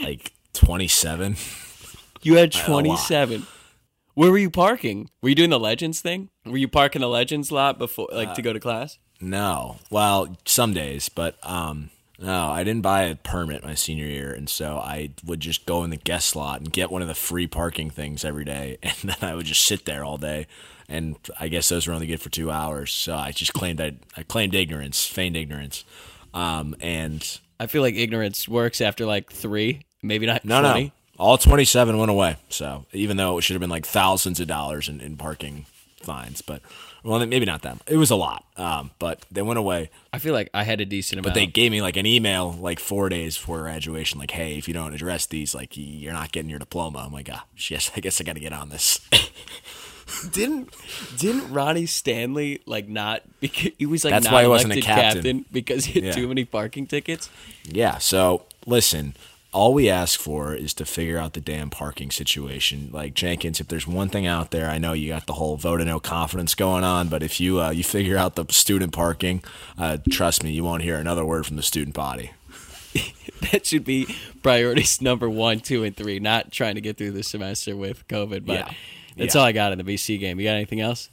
[0.00, 1.36] like 27.
[2.22, 3.44] You had 27.
[4.14, 5.10] Where were you parking?
[5.20, 6.30] Were you doing the Legends thing?
[6.44, 8.98] Were you parking the Legends lot before, like, to go to class?
[9.20, 9.78] No.
[9.90, 14.48] Well, some days, but um, no, I didn't buy a permit my senior year, and
[14.48, 17.46] so I would just go in the guest lot and get one of the free
[17.46, 20.46] parking things every day, and then I would just sit there all day.
[20.88, 23.96] And I guess those were only good for two hours, so I just claimed I,
[24.16, 25.84] I claimed ignorance, feigned ignorance,
[26.34, 30.84] um, and I feel like ignorance works after like three, maybe not no, 20.
[30.84, 32.36] no, all twenty seven went away.
[32.48, 35.66] So even though it should have been like thousands of dollars in, in parking
[36.02, 36.62] fines, but
[37.04, 37.78] well, maybe not that.
[37.86, 39.90] It was a lot, um, but they went away.
[40.12, 41.34] I feel like I had a decent amount.
[41.34, 44.66] But they gave me like an email like four days before graduation, like, "Hey, if
[44.68, 48.00] you don't address these, like, you're not getting your diploma." I'm like, "Ah, yes, I
[48.00, 49.00] guess I got to get on this."
[50.32, 50.74] didn't
[51.18, 54.76] didn't Ronnie Stanley like not because he was like That's not why he wasn't a
[54.78, 55.44] elected captain.
[55.52, 56.12] because he had Yeah.
[56.12, 57.28] too many parking tickets.
[57.64, 57.98] yeah.
[57.98, 59.14] So listen,
[59.52, 62.90] all we ask for is to figure out the damn parking situation.
[62.92, 65.80] Like Jenkins, if there's one thing out there, I know you got the whole vote
[65.80, 69.42] of no confidence going on, but if you uh, you figure out the student parking,
[69.78, 72.30] uh, trust me, you won't hear another word from the student body.
[73.52, 74.06] That should be
[74.42, 76.18] priorities number one, two, and three.
[76.18, 78.70] Not trying to get through the semester with COVID, but Yeah.
[79.16, 79.40] that's Yeah.
[79.40, 80.40] all I got in the BC game.
[80.40, 81.08] You got anything else?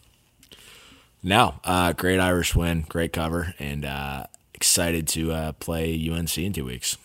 [1.21, 6.51] No, uh, great Irish win, great cover, and uh, excited to uh, play UNC in
[6.53, 6.97] two weeks.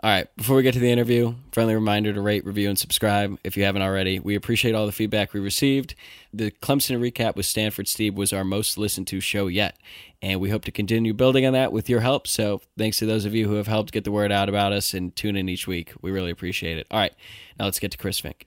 [0.00, 3.36] All right, before we get to the interview, friendly reminder to rate, review, and subscribe
[3.42, 4.20] if you haven't already.
[4.20, 5.96] We appreciate all the feedback we received.
[6.32, 9.76] The Clemson recap with Stanford Steve was our most listened to show yet,
[10.22, 12.28] and we hope to continue building on that with your help.
[12.28, 14.94] So, thanks to those of you who have helped get the word out about us
[14.94, 15.92] and tune in each week.
[16.00, 16.86] We really appreciate it.
[16.92, 17.14] All right,
[17.58, 18.44] now let's get to Chris Finke.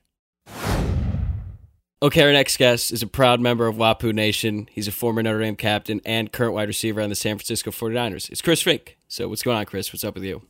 [2.01, 4.69] Okay, our next guest is a proud member of Wapu Nation.
[4.71, 8.29] He's a former Notre Dame captain and current wide receiver on the San Francisco 49ers.
[8.29, 8.95] It's Chris Finke.
[9.09, 9.91] So, what's going on, Chris?
[9.91, 10.43] What's up with you?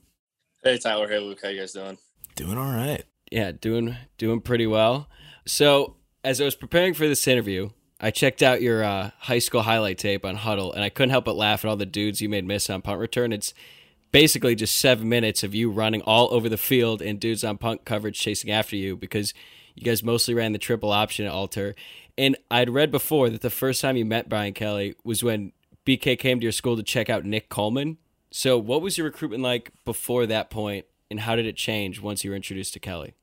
[0.64, 1.98] Hey Tyler, hey Luke, how you guys doing?
[2.36, 3.04] Doing all right.
[3.32, 5.10] Yeah, doing doing pretty well.
[5.48, 9.64] So, as I was preparing for this interview, I checked out your uh, high school
[9.64, 12.30] highlight tape on Hudl, and I couldn't help but laugh at all the dudes you
[12.30, 13.34] made miss on punt return.
[13.34, 13.56] It's
[14.12, 17.84] basically just seven minutes of you running all over the field and dudes on punt
[17.84, 19.34] coverage chasing after you because
[19.74, 21.74] you guys mostly ran the triple option at Alter.
[22.20, 25.54] And I'd read before that the first time you met Brian Kelly was when
[25.88, 27.98] BK came to your school to check out Nick Coleman.
[28.32, 32.24] So, what was your recruitment like before that point, and how did it change once
[32.24, 33.14] you were introduced to Kelly?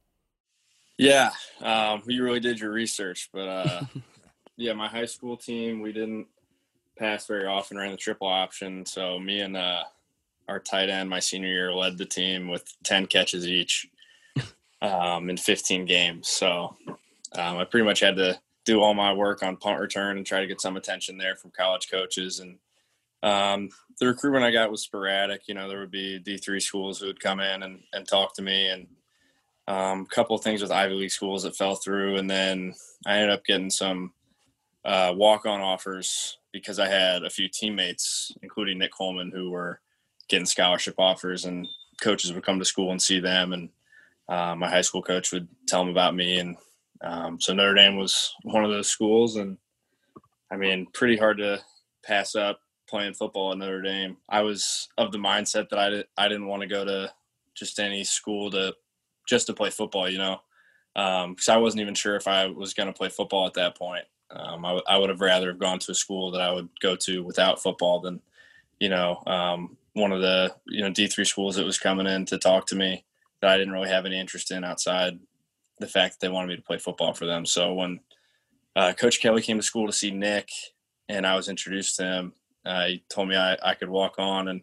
[0.99, 1.31] Yeah,
[1.63, 3.81] um, you really did your research, but uh,
[4.57, 6.27] yeah, my high school team we didn't
[6.99, 8.85] pass very often, ran the triple option.
[8.85, 9.85] So me and uh,
[10.49, 13.89] our tight end my senior year led the team with ten catches each
[14.83, 16.29] um, in 15 games.
[16.29, 20.27] So um, I pretty much had to do all my work on punt return and
[20.27, 22.59] try to get some attention there from college coaches and
[23.23, 25.43] Um, the recruitment I got was sporadic.
[25.49, 28.35] You know, there would be D three schools who would come in and, and talk
[28.35, 28.87] to me, and
[29.67, 32.75] um, a couple of things with Ivy League schools that fell through, and then
[33.07, 34.13] I ended up getting some
[34.85, 39.81] uh, walk on offers because I had a few teammates, including Nick Coleman, who were
[40.29, 41.67] getting scholarship offers, and
[42.01, 43.69] coaches would come to school and see them, and
[44.29, 46.57] uh, my high school coach would tell them about me, and
[47.01, 49.59] um, so Notre Dame was one of those schools, and
[50.51, 51.61] I mean, pretty hard to
[52.05, 54.17] pass up playing football at Notre Dame.
[54.29, 57.13] I was of the mindset that I, did, I didn't want to go to
[57.55, 58.75] just any school to
[59.29, 60.41] just to play football, you know,
[60.95, 63.77] because um, I wasn't even sure if I was going to play football at that
[63.77, 64.05] point.
[64.31, 66.69] Um, I, w- I would have rather have gone to a school that I would
[66.81, 68.21] go to without football than,
[68.79, 72.25] you know, um, one of the you know D three schools that was coming in
[72.27, 73.05] to talk to me
[73.41, 75.19] that I didn't really have any interest in outside
[75.79, 77.47] the fact that they wanted me to play football for them.
[77.47, 78.01] So when
[78.75, 80.51] uh, Coach Kelly came to school to see Nick,
[81.09, 82.33] and I was introduced to him,
[82.69, 84.61] uh, he told me I, I could walk on, and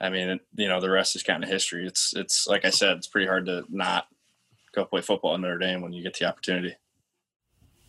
[0.00, 1.86] I mean, you know, the rest is kind of history.
[1.86, 4.06] It's it's like I said, it's pretty hard to not
[4.74, 6.74] go play football in Notre Dame when you get the opportunity.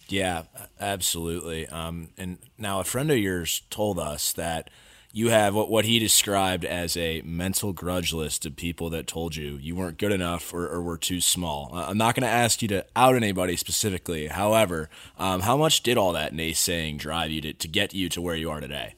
[0.10, 0.44] Yeah,
[0.80, 1.68] absolutely.
[1.68, 4.70] Um, and now a friend of yours told us that
[5.14, 9.36] you have what, what he described as a mental grudge list of people that told
[9.36, 11.70] you you weren't good enough or, or were too small.
[11.72, 14.28] Uh, I'm not going to ask you to out anybody specifically.
[14.28, 18.22] However, um, how much did all that naysaying drive you to, to get you to
[18.22, 18.96] where you are today?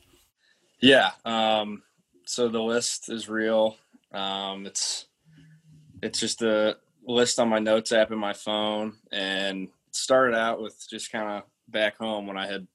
[0.85, 1.13] Yeah.
[1.25, 1.81] Um,
[2.25, 3.75] so the list is real.
[4.13, 5.07] Um, it's
[6.03, 10.85] it's just a list on my notes app in my phone, and started out with
[10.87, 12.67] just kind of back home when I had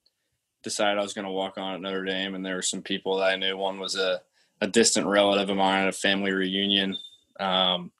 [0.65, 3.19] decided I was going to walk on at Notre Dame, and there were some people
[3.19, 3.57] that I knew.
[3.57, 4.21] One was a,
[4.61, 6.97] a distant relative of mine at a family reunion.
[7.39, 7.93] Um,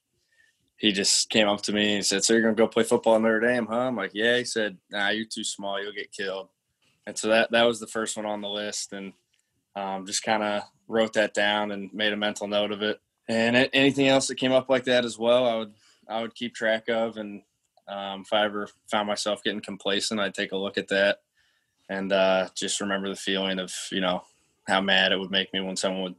[0.77, 3.15] he just came up to me and said, "So you're going to go play football
[3.15, 5.81] at Notre Dame, huh?" I'm like, "Yeah." He said, "Nah, you're too small.
[5.81, 6.49] You'll get killed."
[7.07, 9.13] And so that that was the first one on the list, and
[9.77, 13.01] um, just kind of wrote that down and made a mental note of it.
[13.29, 15.73] And anything else that came up like that as well, I would
[16.09, 17.43] I would keep track of, and
[17.87, 21.19] um, if I ever found myself getting complacent, I'd take a look at that
[21.89, 24.23] and uh, just remember the feeling of you know
[24.67, 26.15] how mad it would make me when someone would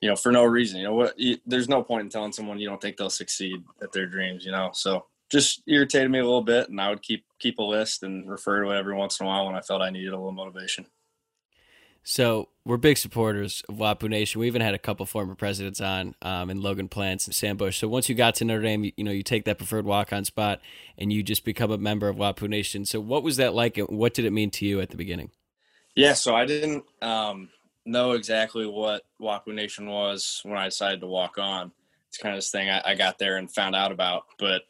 [0.00, 0.78] you know for no reason.
[0.78, 1.18] You know what?
[1.18, 4.44] You, there's no point in telling someone you don't think they'll succeed at their dreams
[4.44, 4.70] you know?
[4.72, 8.28] So just irritated me a little bit and i would keep keep a list and
[8.28, 10.32] refer to it every once in a while when i felt i needed a little
[10.32, 10.84] motivation
[12.02, 14.40] so we're big supporters of WAPU Nation.
[14.40, 17.78] We even had a couple former presidents on, um, and Logan Plants and Sam Bush.
[17.78, 20.24] So once you got to Notre Dame, you, you know you take that preferred walk-on
[20.24, 20.60] spot,
[20.98, 22.84] and you just become a member of WAPU Nation.
[22.84, 25.30] So what was that like, and what did it mean to you at the beginning?
[25.94, 27.50] Yeah, so I didn't um,
[27.84, 31.72] know exactly what WAPU Nation was when I decided to walk on.
[32.08, 34.62] It's kind of this thing I, I got there and found out about, but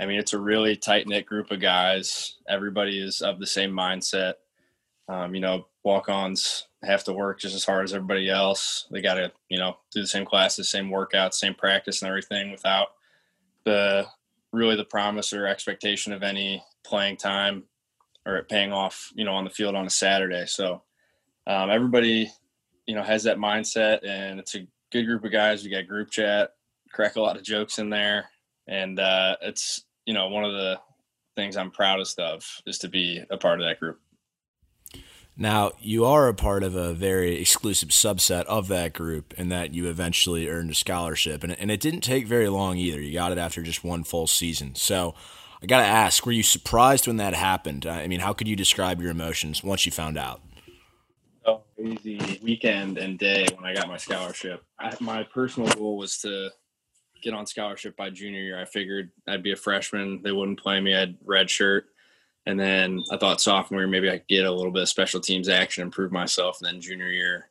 [0.00, 2.36] I mean, it's a really tight knit group of guys.
[2.48, 4.34] Everybody is of the same mindset.
[5.08, 8.86] Um, you know, walk-ons have to work just as hard as everybody else.
[8.90, 12.50] They got to, you know, do the same classes, same workouts, same practice and everything
[12.50, 12.88] without
[13.64, 14.06] the
[14.52, 17.64] really the promise or expectation of any playing time
[18.26, 20.44] or it paying off, you know, on the field on a Saturday.
[20.46, 20.82] So
[21.46, 22.30] um, everybody,
[22.86, 25.64] you know, has that mindset and it's a good group of guys.
[25.64, 26.50] We got group chat,
[26.92, 28.28] crack a lot of jokes in there.
[28.68, 30.78] And uh, it's, you know, one of the
[31.34, 33.98] things I'm proudest of is to be a part of that group.
[35.36, 39.72] Now, you are a part of a very exclusive subset of that group in that
[39.72, 41.42] you eventually earned a scholarship.
[41.42, 43.00] And, and it didn't take very long either.
[43.00, 44.74] You got it after just one full season.
[44.74, 45.14] So
[45.62, 47.86] I got to ask, were you surprised when that happened?
[47.86, 50.42] I mean, how could you describe your emotions once you found out?
[51.46, 54.62] Oh, easy weekend and day when I got my scholarship.
[54.78, 56.50] I, my personal goal was to
[57.22, 58.60] get on scholarship by junior year.
[58.60, 60.20] I figured I'd be a freshman.
[60.22, 60.94] They wouldn't play me.
[60.94, 61.86] I'd red shirt
[62.46, 65.48] and then I thought sophomore maybe I could get a little bit of special teams
[65.48, 66.58] action, improve myself.
[66.60, 67.48] And then junior year,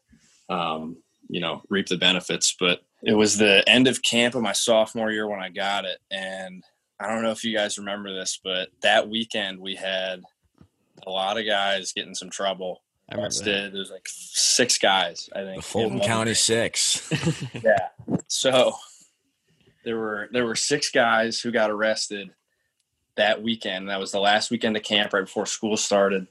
[0.49, 0.97] um,
[1.29, 2.55] you know, reap the benefits.
[2.59, 5.99] But it was the end of camp of my sophomore year when I got it.
[6.11, 6.63] And
[6.99, 10.21] I don't know if you guys remember this, but that weekend we had
[11.07, 12.83] a lot of guys getting some trouble.
[13.09, 13.73] I Did.
[13.73, 15.57] There's like six guys, I think.
[15.57, 17.11] The Fulton County six.
[17.63, 17.89] yeah.
[18.27, 18.73] So
[19.83, 22.31] there were there were six guys who got arrested
[23.21, 23.89] that weekend.
[23.89, 26.25] That was the last weekend of camp right before school started.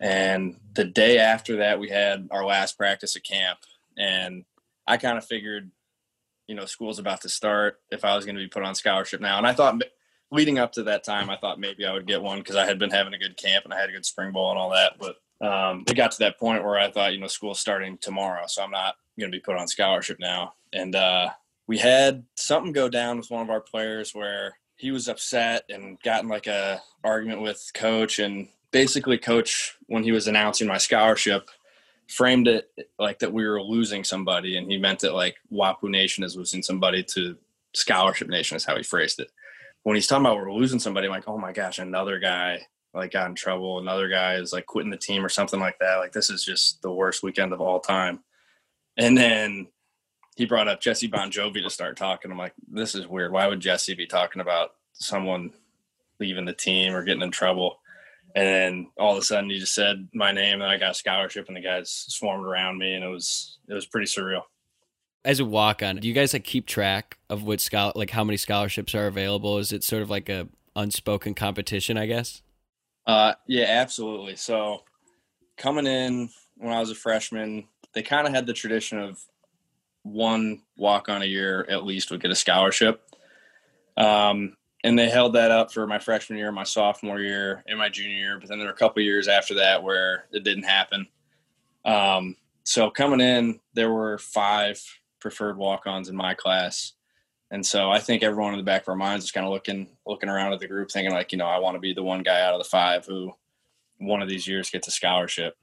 [0.00, 3.60] And the day after that, we had our last practice at camp.
[3.96, 4.44] And
[4.84, 5.70] I kind of figured,
[6.48, 9.20] you know, school's about to start if I was going to be put on scholarship
[9.20, 9.38] now.
[9.38, 9.80] And I thought
[10.32, 12.80] leading up to that time, I thought maybe I would get one because I had
[12.80, 14.94] been having a good camp and I had a good spring ball and all that.
[14.98, 18.44] But um, it got to that point where I thought, you know, school's starting tomorrow.
[18.48, 20.54] So I'm not going to be put on scholarship now.
[20.72, 21.30] And uh,
[21.68, 26.00] we had something go down with one of our players where he was upset and
[26.02, 31.50] gotten like a argument with coach and basically coach when he was announcing my scholarship
[32.08, 36.24] framed it like that we were losing somebody, and he meant it like Wapu Nation
[36.24, 37.36] is losing somebody to
[37.74, 39.30] Scholarship Nation is how he phrased it.
[39.82, 43.12] When he's talking about we're losing somebody, I'm like, oh my gosh, another guy like
[43.12, 45.96] got in trouble, another guy is like quitting the team or something like that.
[45.96, 48.20] Like this is just the worst weekend of all time.
[48.96, 49.68] And then
[50.38, 52.30] he brought up Jesse Bongiovi to start talking.
[52.30, 53.32] I'm like, this is weird.
[53.32, 55.52] Why would Jesse be talking about someone
[56.20, 57.80] leaving the team or getting in trouble?
[58.36, 60.94] And then all of a sudden he just said my name and I got a
[60.94, 64.42] scholarship and the guys swarmed around me and it was it was pretty surreal.
[65.24, 68.22] As a walk on, do you guys like keep track of what scholar like how
[68.22, 69.58] many scholarships are available?
[69.58, 70.46] Is it sort of like a
[70.76, 72.42] unspoken competition, I guess?
[73.08, 74.36] Uh yeah, absolutely.
[74.36, 74.84] So
[75.56, 79.20] coming in when I was a freshman, they kind of had the tradition of
[80.12, 83.02] one walk on a year at least would get a scholarship.
[83.96, 87.88] Um, and they held that up for my freshman year, my sophomore year, and my
[87.88, 88.38] junior year.
[88.38, 91.08] But then there were a couple years after that where it didn't happen.
[91.84, 94.80] Um, so coming in, there were five
[95.20, 96.92] preferred walk-ons in my class,
[97.50, 99.88] and so I think everyone in the back of our minds is kind of looking
[100.06, 102.22] looking around at the group, thinking like, you know, I want to be the one
[102.22, 103.32] guy out of the five who
[103.98, 105.56] one of these years gets a scholarship.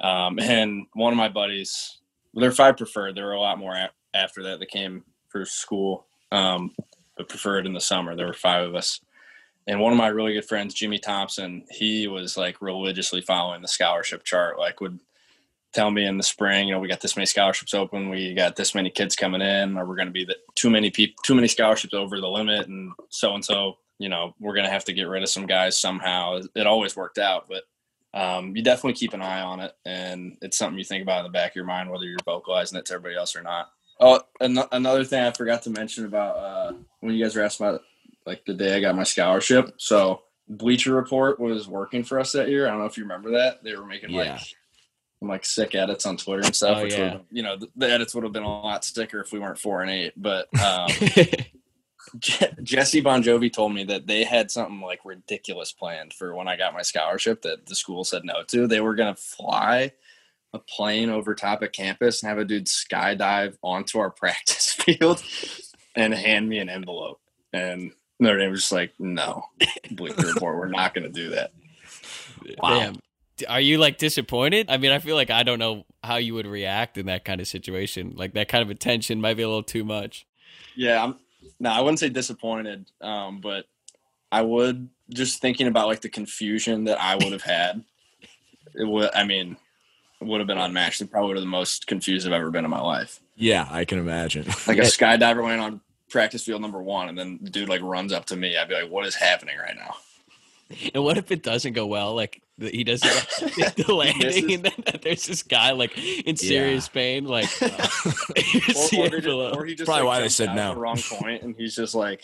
[0.00, 1.98] Um, and one of my buddies,
[2.34, 3.14] there are five preferred.
[3.16, 6.06] There were a lot more a- after that that came for school.
[6.30, 6.72] Um,
[7.16, 8.16] but preferred in the summer.
[8.16, 9.00] There were five of us.
[9.66, 13.68] And one of my really good friends, Jimmy Thompson, he was like religiously following the
[13.68, 14.98] scholarship chart, like would
[15.72, 18.56] tell me in the spring, you know, we got this many scholarships open, we got
[18.56, 21.34] this many kids coming in, or we're going to be the, too many people, too
[21.34, 24.84] many scholarships over the limit, and so and so, you know, we're going to have
[24.84, 26.40] to get rid of some guys somehow.
[26.54, 27.62] It always worked out, but
[28.14, 31.24] um, you definitely keep an eye on it, and it's something you think about in
[31.24, 33.70] the back of your mind, whether you're vocalizing it to everybody else or not.
[34.00, 37.66] Oh, an- another thing I forgot to mention about uh, when you guys were asking
[37.66, 37.82] about
[38.26, 39.74] like the day I got my scholarship.
[39.78, 42.66] So Bleacher Report was working for us that year.
[42.66, 43.62] I don't know if you remember that.
[43.64, 44.32] They were making Yeah.
[44.32, 44.40] like
[45.20, 46.78] some, like sick edits on Twitter and stuff.
[46.78, 47.18] Oh, which yeah.
[47.30, 49.82] you know, the, the edits would have been a lot sicker if we weren't four
[49.82, 50.12] and eight.
[50.16, 50.90] But um,
[52.18, 56.74] Jesse Bongiovi told me that they had something like ridiculous planned for when I got
[56.74, 58.66] my scholarship that the school said no to.
[58.66, 59.92] They were gonna fly
[60.52, 65.22] a plane over top of campus and have a dude skydive onto our practice field
[65.94, 67.20] and hand me an envelope.
[67.52, 69.44] And Notre Dame was just like, no,
[69.90, 71.52] Bleacher Report, we're not gonna do that.
[72.58, 72.78] Wow.
[72.78, 72.96] Damn.
[73.48, 74.66] Are you like disappointed?
[74.68, 77.40] I mean, I feel like I don't know how you would react in that kind
[77.40, 78.12] of situation.
[78.14, 80.26] Like that kind of attention might be a little too much.
[80.76, 81.16] Yeah, I'm
[81.60, 83.66] no, I wouldn't say disappointed, um, but
[84.30, 87.84] I would just thinking about like the confusion that I would have had.
[88.74, 89.56] It would, I mean,
[90.20, 91.00] would have been unmatched.
[91.00, 93.20] It probably would have the most confused I've ever been in my life.
[93.36, 94.44] Yeah, I can imagine.
[94.66, 98.12] Like a skydiver went on practice field number one, and then the dude like runs
[98.12, 98.56] up to me.
[98.56, 99.96] I'd be like, "What is happening right now?"
[100.94, 102.14] And what if it doesn't go well?
[102.14, 106.88] Like the- he doesn't like, the landing, and then there's this guy like in serious
[106.88, 107.24] pain.
[107.26, 110.56] Like uh, Or, or, he just, or he just Probably like, why they said out
[110.56, 110.74] no.
[110.74, 112.22] The wrong point, and he's just like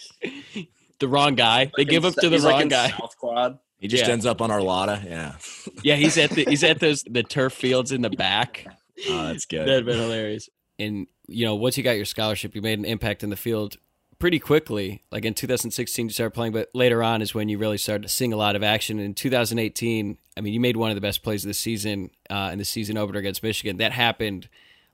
[0.99, 1.71] the wrong guy.
[1.77, 2.91] They give in up to the he's, like, wrong in guy.
[2.91, 3.59] South quad.
[3.79, 4.11] He just Yeah.
[4.13, 5.03] ends up on our Lotta.
[5.07, 5.37] Yeah.
[5.83, 8.67] Yeah, he's at the he's at those the turf fields in the back.
[9.09, 9.69] Oh, that's good.
[9.69, 10.49] That'd been hilarious.
[10.81, 13.77] And you know, once you got your scholarship, you made an impact in the field
[14.19, 15.03] pretty quickly.
[15.11, 18.33] Like in 2016, you started playing, but later on is when you really started seeing
[18.33, 18.99] a lot of action.
[18.99, 22.51] In 2018, I mean, you made one of the best plays of the season uh,
[22.53, 23.79] in the season opener against Michigan.
[23.79, 24.49] That happened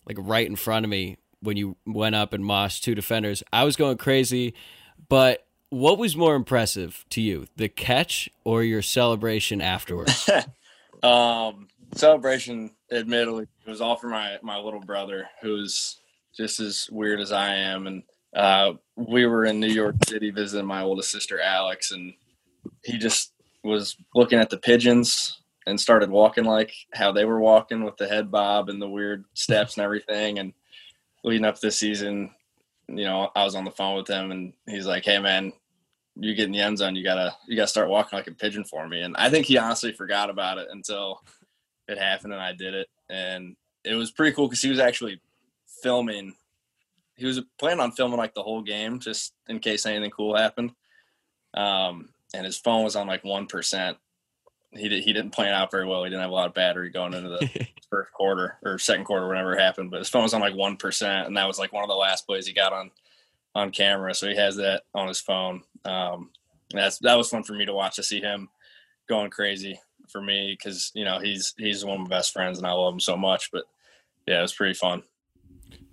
[0.07, 3.43] like right in front of me when you went up and moshed two defenders.
[3.53, 4.55] I was going crazy,
[5.09, 10.29] but what was more impressive to you, the catch or your celebration afterwards?
[11.03, 15.99] Um, celebration, admittedly, it was all for my my little brother, who's
[16.35, 18.03] just as weird as I am, and
[18.35, 22.15] uh, we were in New York City visiting my oldest sister Alex, and
[22.83, 27.85] he just was looking at the pigeons and started walking like how they were walking
[27.85, 30.39] with the head bob and the weird steps and everything.
[30.39, 30.53] And
[31.23, 32.31] leading up this season,
[32.89, 35.53] you know, I was on the phone with him, and he's like, "Hey, man."
[36.17, 38.63] You get in the end zone, you gotta you gotta start walking like a pigeon
[38.63, 39.01] for me.
[39.01, 41.25] And I think he honestly forgot about it until
[41.89, 42.89] it happened and I did it.
[43.11, 45.21] And it was pretty cool because he was actually
[45.83, 46.35] filming.
[47.17, 50.73] He was planning on filming like the whole game just in case anything cool happened.
[51.55, 53.97] Um, and his phone was on like one percent.
[54.73, 56.03] He did, he didn't plan out very well.
[56.03, 59.29] He didn't have a lot of battery going into the first quarter or second quarter,
[59.29, 59.93] whenever it happened.
[59.93, 61.95] But his phone was on like one percent, and that was like one of the
[61.95, 62.91] last plays he got on
[63.55, 64.15] on camera.
[64.15, 65.63] So he has that on his phone.
[65.85, 66.31] Um,
[66.73, 68.49] that's that was fun for me to watch to see him
[69.09, 72.67] going crazy for me because you know he's he's one of my best friends and
[72.67, 73.51] I love him so much.
[73.53, 73.65] But
[74.27, 75.03] yeah, it was pretty fun.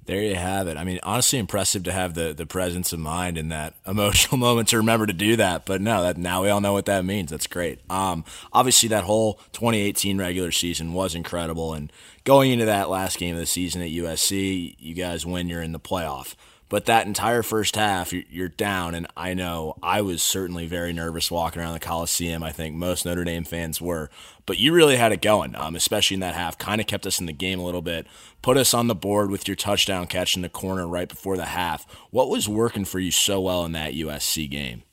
[0.05, 0.77] There you have it.
[0.77, 4.69] I mean, honestly, impressive to have the the presence of mind in that emotional moment
[4.69, 5.65] to remember to do that.
[5.65, 7.29] But no, that now we all know what that means.
[7.29, 7.79] That's great.
[7.89, 11.91] Um, obviously, that whole 2018 regular season was incredible, and
[12.23, 15.49] going into that last game of the season at USC, you guys win.
[15.49, 16.35] You're in the playoff.
[16.72, 21.30] But that entire first half, you're down, and I know I was certainly very nervous
[21.30, 22.43] walking around the Coliseum.
[22.43, 24.09] I think most Notre Dame fans were,
[24.45, 26.57] but you really had it going, um, especially in that half.
[26.57, 28.07] Kind of kept us in the game a little bit,
[28.41, 31.43] put us on the board with your touchdown catch in the corner right before the
[31.43, 31.86] half.
[32.09, 34.84] What was working for you so well in that USC game?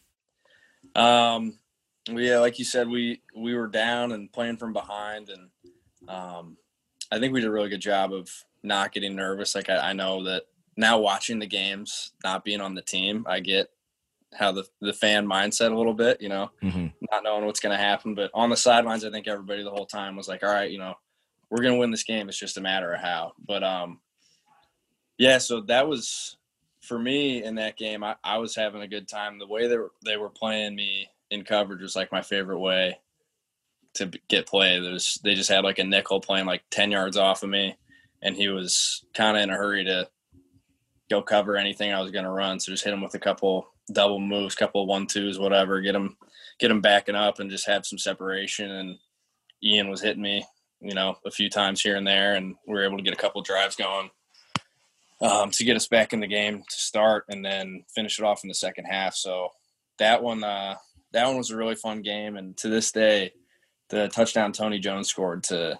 [0.97, 1.61] Um,
[2.09, 6.57] yeah, like you said, we we were down and playing from behind, and um,
[7.13, 8.29] I think we did a really good job of
[8.65, 9.55] not getting nervous.
[9.55, 10.43] Like I, I know that
[10.79, 13.69] now watching the games, not being on the team, I get
[14.33, 16.87] how the the fan mindset a little bit, you know, mm-hmm.
[17.11, 18.15] not knowing what's going to happen.
[18.15, 20.79] But on the sidelines, I think everybody the whole time was like, "All right, you
[20.79, 20.95] know,
[21.51, 22.29] we're going to win this game.
[22.29, 23.99] It's just a matter of how." But um,
[25.19, 26.37] yeah, so that was
[26.81, 28.05] for me in that game.
[28.05, 29.41] I, I was having a good time.
[29.41, 33.01] The way they were, they were playing me in coverage was like my favorite way
[33.95, 34.79] to get play.
[34.79, 37.77] There's they just had like a nickel playing like ten yards off of me,
[38.23, 40.09] and he was kind of in a hurry to
[41.11, 42.61] go cover anything I was going to run.
[42.61, 45.81] So just hit him with a couple double moves, couple one twos, whatever.
[45.81, 46.17] Get him,
[46.59, 48.71] get him backing up, and just have some separation.
[48.71, 48.99] And
[49.63, 50.45] Ian was hitting me,
[50.81, 53.17] you know, a few times here and there, and we were able to get a
[53.17, 54.11] couple drives going
[55.21, 58.45] um, to get us back in the game to start, and then finish it off
[58.45, 59.15] in the second half.
[59.15, 59.49] So
[59.99, 60.77] that one, uh,
[61.13, 63.33] that one was a really fun game, and to this day,
[63.89, 65.79] the touchdown Tony Jones scored to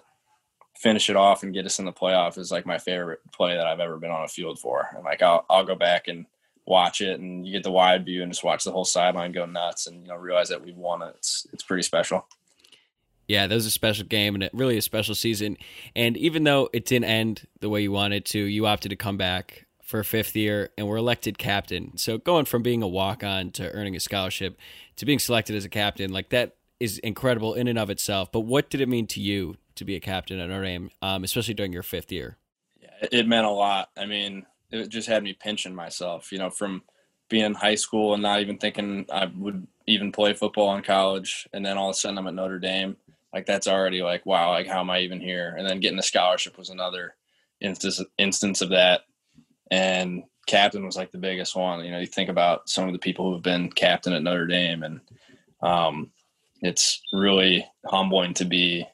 [0.79, 3.67] finish it off and get us in the playoff is like my favorite play that
[3.67, 4.89] I've ever been on a field for.
[4.95, 6.25] And like I'll I'll go back and
[6.65, 9.45] watch it and you get the wide view and just watch the whole sideline go
[9.45, 11.13] nuts and you know realize that we've won it.
[11.17, 12.25] It's it's pretty special.
[13.27, 15.57] Yeah, that was a special game and really a special season.
[15.95, 19.17] And even though it didn't end the way you wanted to, you opted to come
[19.17, 21.95] back for a fifth year and were elected captain.
[21.97, 24.57] So going from being a walk on to earning a scholarship
[24.95, 28.31] to being selected as a captain, like that is incredible in and of itself.
[28.31, 31.23] But what did it mean to you to be a captain at Notre Dame, um,
[31.23, 32.37] especially during your fifth year?
[32.81, 33.89] Yeah, it meant a lot.
[33.97, 36.83] I mean, it just had me pinching myself, you know, from
[37.29, 41.47] being in high school and not even thinking I would even play football in college.
[41.53, 42.97] And then all of a sudden I'm at Notre Dame.
[43.33, 45.55] Like that's already like, wow, like how am I even here?
[45.57, 47.15] And then getting a scholarship was another
[47.61, 49.01] instance, instance of that.
[49.69, 51.85] And captain was like the biggest one.
[51.85, 54.47] You know, you think about some of the people who have been captain at Notre
[54.47, 55.01] Dame and
[55.61, 56.11] um,
[56.61, 58.85] it's really humbling to be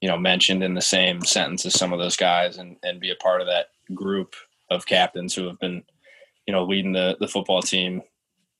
[0.00, 3.10] you know mentioned in the same sentence as some of those guys and and be
[3.10, 4.34] a part of that group
[4.70, 5.82] of captains who have been
[6.46, 8.02] you know leading the the football team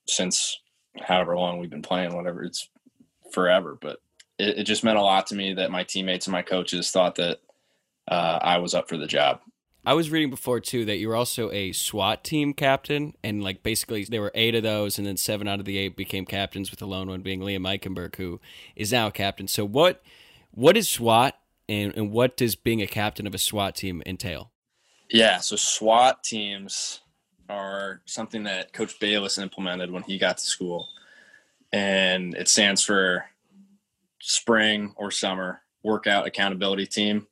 [0.07, 0.59] since
[1.01, 2.69] however long we've been playing whatever it's
[3.31, 3.77] forever.
[3.79, 3.97] But
[4.37, 7.15] it, it just meant a lot to me that my teammates and my coaches thought
[7.15, 7.39] that
[8.07, 9.41] uh, I was up for the job.
[9.85, 13.63] I was reading before too that you were also a SWAT team captain, and like
[13.63, 16.69] basically there were eight of those, and then seven out of the eight became captains,
[16.69, 18.41] with the lone one being Liam Eichenberg, who
[18.75, 19.47] is now a captain.
[19.47, 20.01] So what
[20.51, 21.35] what is SWAT,
[21.67, 24.51] and, and what does being a captain of a SWAT team entail?
[25.09, 27.01] Yeah, so SWAT teams
[27.49, 30.89] are something that Coach Balis implemented when he got to school,
[31.71, 33.25] and it stands for
[34.19, 37.27] Spring or Summer Workout Accountability Team.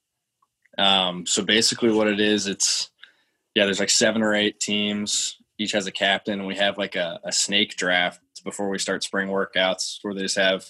[0.78, 2.90] Um, so basically, what it is, it's
[3.56, 5.38] yeah, there's like seven or eight teams.
[5.58, 9.04] Each has a captain, and we have like a, a snake draft before we start
[9.04, 10.66] spring workouts, where they just have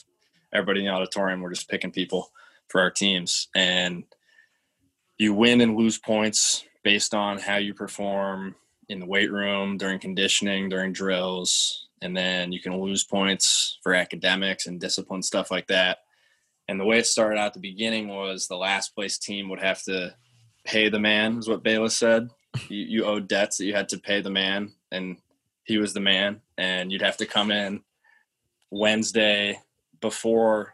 [0.53, 1.41] everybody in the auditorium.
[1.41, 2.31] We're just picking people
[2.67, 4.03] for our teams, and
[5.17, 8.55] you win and lose points based on how you perform
[8.89, 13.93] in the weight room during conditioning, during drills, and then you can lose points for
[13.93, 15.99] academics and discipline stuff like that.
[16.67, 19.61] And the way it started out at the beginning was the last place team would
[19.61, 20.15] have to
[20.65, 22.29] pay the man, is what Balis said.
[22.69, 25.17] You, you owed debts that you had to pay the man, and
[25.63, 26.41] he was the man.
[26.57, 27.81] And you'd have to come in
[28.69, 29.59] Wednesday
[30.01, 30.73] before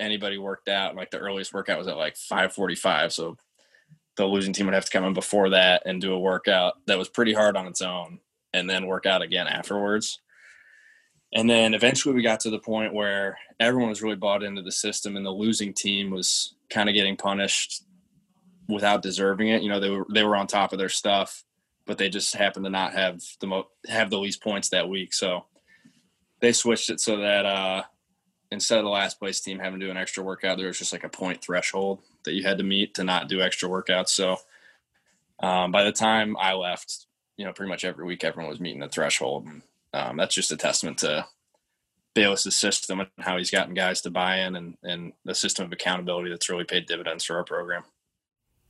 [0.00, 0.96] anybody worked out.
[0.96, 3.36] Like the earliest workout was at like 5:45, so
[4.16, 6.98] the losing team would have to come in before that and do a workout that
[6.98, 8.20] was pretty hard on its own,
[8.52, 10.20] and then work out again afterwards.
[11.32, 14.72] And then eventually we got to the point where everyone was really bought into the
[14.72, 17.84] system, and the losing team was kind of getting punished
[18.68, 19.62] without deserving it.
[19.62, 21.44] You know, they were they were on top of their stuff,
[21.86, 25.12] but they just happened to not have the mo- have the least points that week.
[25.12, 25.46] So
[26.40, 27.82] they switched it so that uh,
[28.54, 30.92] instead of the last place team having to do an extra workout, there was just
[30.92, 34.08] like a point threshold that you had to meet to not do extra workouts.
[34.08, 34.38] So
[35.40, 38.80] um, by the time I left, you know, pretty much every week everyone was meeting
[38.80, 39.46] the threshold.
[39.46, 41.26] And um, that's just a testament to
[42.14, 45.72] Balis's system and how he's gotten guys to buy in and, and the system of
[45.72, 47.82] accountability that's really paid dividends for our program.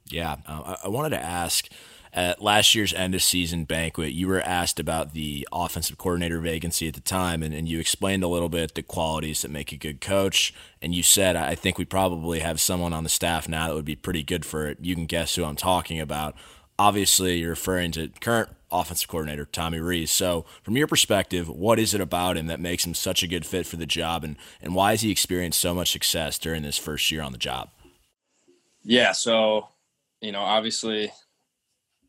[0.07, 0.37] Yeah.
[0.47, 1.69] Uh, I wanted to ask
[2.17, 6.87] At last year's end of season banquet, you were asked about the offensive coordinator vacancy
[6.87, 9.77] at the time, and, and you explained a little bit the qualities that make a
[9.77, 10.55] good coach.
[10.81, 13.85] And you said, I think we probably have someone on the staff now that would
[13.85, 14.79] be pretty good for it.
[14.81, 16.37] You can guess who I'm talking about.
[16.79, 20.13] Obviously, you're referring to current offensive coordinator Tommy Rees.
[20.13, 23.45] So, from your perspective, what is it about him that makes him such a good
[23.45, 26.79] fit for the job, and and why has he experienced so much success during this
[26.79, 27.71] first year on the job?
[28.85, 29.69] Yeah, so
[30.21, 31.13] you know, obviously,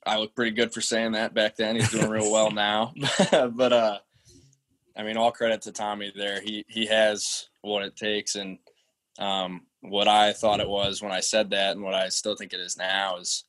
[0.05, 1.75] I look pretty good for saying that back then.
[1.75, 2.93] He's doing real well now,
[3.31, 3.97] but uh,
[4.95, 6.41] I mean, all credit to Tommy there.
[6.41, 8.59] He he has what it takes, and
[9.19, 12.53] um, what I thought it was when I said that, and what I still think
[12.53, 13.45] it is now is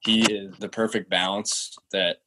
[0.00, 2.18] he is the perfect balance that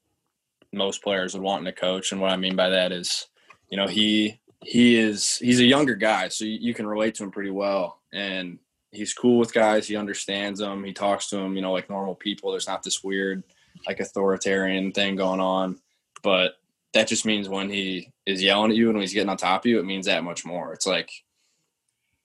[0.71, 2.11] most players would want in a coach.
[2.11, 3.27] And what I mean by that is,
[3.69, 7.31] you know, he he is he's a younger guy, so you, can relate to him
[7.31, 8.59] pretty well, and
[8.91, 9.87] he's cool with guys.
[9.87, 10.83] He understands them.
[10.83, 12.51] He talks to them, you know, like normal people.
[12.51, 13.43] There's not this weird
[13.87, 15.79] like authoritarian thing going on,
[16.21, 16.53] but
[16.93, 19.65] that just means when he is yelling at you and when he's getting on top
[19.65, 20.73] of you, it means that much more.
[20.73, 21.11] It's like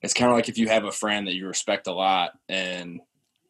[0.01, 3.01] it's kind of like if you have a friend that you respect a lot and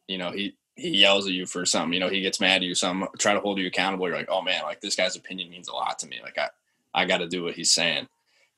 [0.08, 2.62] you know he he yells at you for something, you know, he gets mad at
[2.62, 4.08] you, some try to hold you accountable.
[4.08, 6.20] You're like, oh man, like this guy's opinion means a lot to me.
[6.22, 6.48] Like I,
[6.94, 8.08] I got to do what he's saying.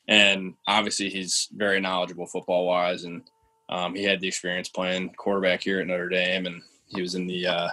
[0.09, 3.05] And obviously he's very knowledgeable football wise.
[3.05, 3.23] And
[3.69, 7.27] um, he had the experience playing quarterback here at Notre Dame and he was in
[7.27, 7.69] the uh,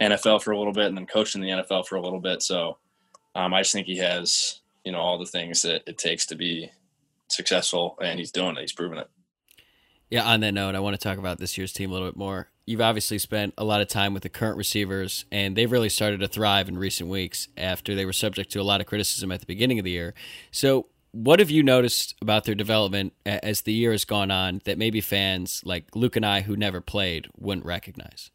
[0.00, 2.42] NFL for a little bit and then coached in the NFL for a little bit.
[2.42, 2.78] So
[3.34, 6.36] um, I just think he has, you know, all the things that it takes to
[6.36, 6.70] be
[7.28, 8.60] successful and he's doing it.
[8.60, 9.10] He's proven it.
[10.10, 12.16] Yeah, on that note, I want to talk about this year's team a little bit
[12.16, 12.48] more.
[12.64, 16.20] You've obviously spent a lot of time with the current receivers, and they've really started
[16.20, 19.40] to thrive in recent weeks after they were subject to a lot of criticism at
[19.40, 20.14] the beginning of the year.
[20.50, 24.78] So, what have you noticed about their development as the year has gone on that
[24.78, 28.30] maybe fans like Luke and I, who never played, wouldn't recognize?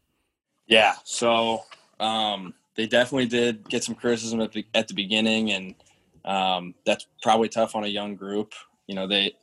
[0.66, 1.62] Yeah, so
[2.00, 5.74] um, they definitely did get some criticism at the, at the beginning, and
[6.24, 8.54] um, that's probably tough on a young group.
[8.86, 9.34] You know, they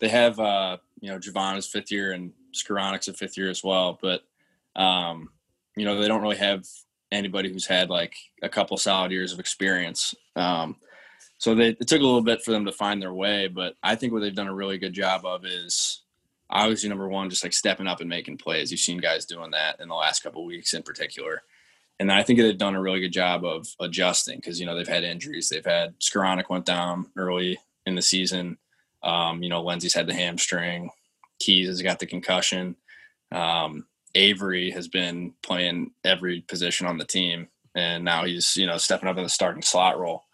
[0.00, 3.62] they have uh, you know, Javon is fifth year and Skowronek's a fifth year as
[3.62, 3.98] well.
[4.00, 4.22] But,
[4.80, 5.30] um,
[5.76, 6.66] you know, they don't really have
[7.12, 10.14] anybody who's had like a couple solid years of experience.
[10.34, 10.76] Um,
[11.38, 13.94] so they, it took a little bit for them to find their way, but I
[13.94, 16.02] think what they've done a really good job of is
[16.50, 18.70] obviously number one, just like stepping up and making plays.
[18.70, 21.42] You've seen guys doing that in the last couple weeks in particular.
[21.98, 24.86] And I think they've done a really good job of adjusting because, you know, they've
[24.86, 25.48] had injuries.
[25.48, 28.58] They've had Skowronek went down early in the season.
[29.02, 30.90] Um, you know, Lenzy's had the hamstring.
[31.38, 32.76] Keys has got the concussion.
[33.32, 38.78] Um, Avery has been playing every position on the team, and now he's you know
[38.78, 40.24] stepping up in the starting slot role.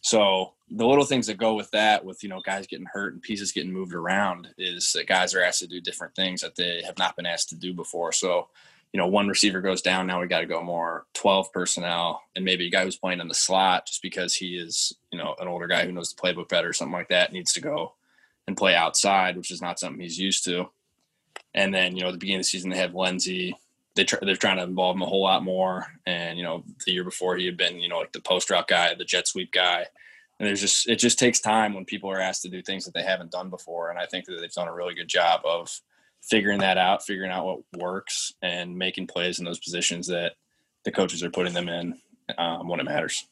[0.00, 3.22] So the little things that go with that, with you know guys getting hurt and
[3.22, 6.82] pieces getting moved around, is that guys are asked to do different things that they
[6.84, 8.12] have not been asked to do before.
[8.12, 8.48] So
[8.92, 12.44] you know one receiver goes down, now we got to go more twelve personnel, and
[12.44, 15.48] maybe a guy who's playing in the slot just because he is you know an
[15.48, 17.94] older guy who knows the playbook better, or something like that, needs to go
[18.46, 20.68] and play outside, which is not something he's used to.
[21.54, 23.56] And then, you know, at the beginning of the season, they have Lenzy.
[23.94, 25.86] They try, they're trying to involve him a whole lot more.
[26.06, 28.68] And, you know, the year before he had been, you know, like the post route
[28.68, 29.86] guy, the jet sweep guy.
[30.38, 32.94] And there's just, it just takes time when people are asked to do things that
[32.94, 33.90] they haven't done before.
[33.90, 35.70] And I think that they've done a really good job of
[36.22, 40.32] figuring that out, figuring out what works and making plays in those positions that
[40.84, 41.98] the coaches are putting them in
[42.38, 43.26] um, when it matters.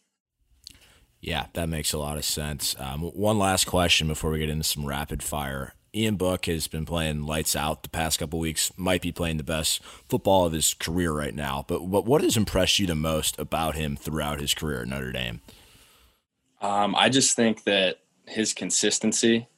[1.21, 2.75] Yeah, that makes a lot of sense.
[2.79, 5.75] Um, one last question before we get into some rapid fire.
[5.95, 8.73] Ian Book has been playing lights out the past couple weeks.
[8.77, 11.65] Might be playing the best football of his career right now.
[11.67, 15.13] But, but what has impressed you the most about him throughout his career at Notre
[15.13, 15.41] Dame?
[16.61, 19.49] Um, I just think that his consistency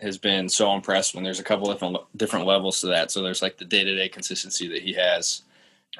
[0.00, 1.16] has been so impressive.
[1.16, 3.10] And there's a couple different different levels to that.
[3.10, 5.42] So there's like the day to day consistency that he has,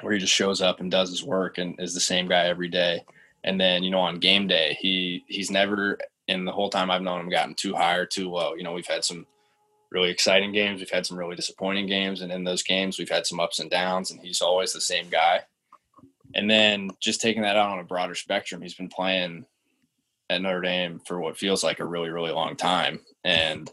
[0.01, 2.69] where he just shows up and does his work and is the same guy every
[2.69, 3.05] day.
[3.43, 5.97] And then, you know, on game day, he he's never
[6.27, 8.55] in the whole time I've known him gotten too high or too low.
[8.55, 9.25] You know, we've had some
[9.91, 13.27] really exciting games, we've had some really disappointing games, and in those games we've had
[13.27, 15.41] some ups and downs, and he's always the same guy.
[16.33, 19.45] And then just taking that out on a broader spectrum, he's been playing
[20.31, 23.01] at Notre Dame for what feels like a really, really long time.
[23.23, 23.69] And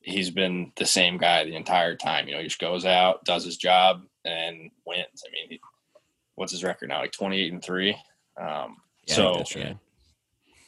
[0.00, 2.28] he's been the same guy the entire time.
[2.28, 5.24] You know, he just goes out, does his job, and wins.
[5.26, 5.60] I mean, he,
[6.36, 7.00] what's his record now?
[7.00, 7.96] Like 28 and three.
[8.40, 8.76] Um,
[9.06, 9.76] yeah, so, I, right.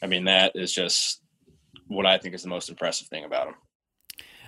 [0.03, 1.21] I mean, that is just
[1.87, 3.55] what I think is the most impressive thing about him.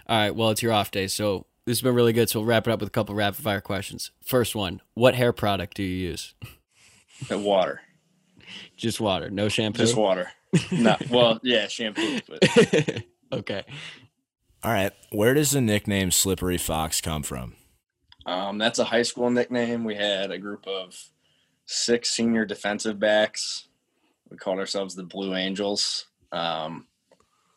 [0.08, 0.36] All right.
[0.36, 2.30] Well, it's your off day, so this has been really good.
[2.30, 4.12] So we'll wrap it up with a couple rapid fire questions.
[4.24, 6.34] First one: What hair product do you use?
[7.28, 7.82] The water.
[8.78, 9.80] Just water, no shampoo.
[9.80, 10.32] Just water.
[10.72, 12.20] No, well, yeah, shampoo.
[12.28, 13.04] But...
[13.32, 13.64] okay.
[14.64, 14.94] All right.
[15.12, 17.56] Where does the nickname Slippery Fox come from?
[18.26, 19.84] Um, that's a high school nickname.
[19.84, 20.98] We had a group of
[21.66, 23.68] six senior defensive backs.
[24.30, 26.06] We called ourselves the Blue Angels.
[26.32, 26.88] Um,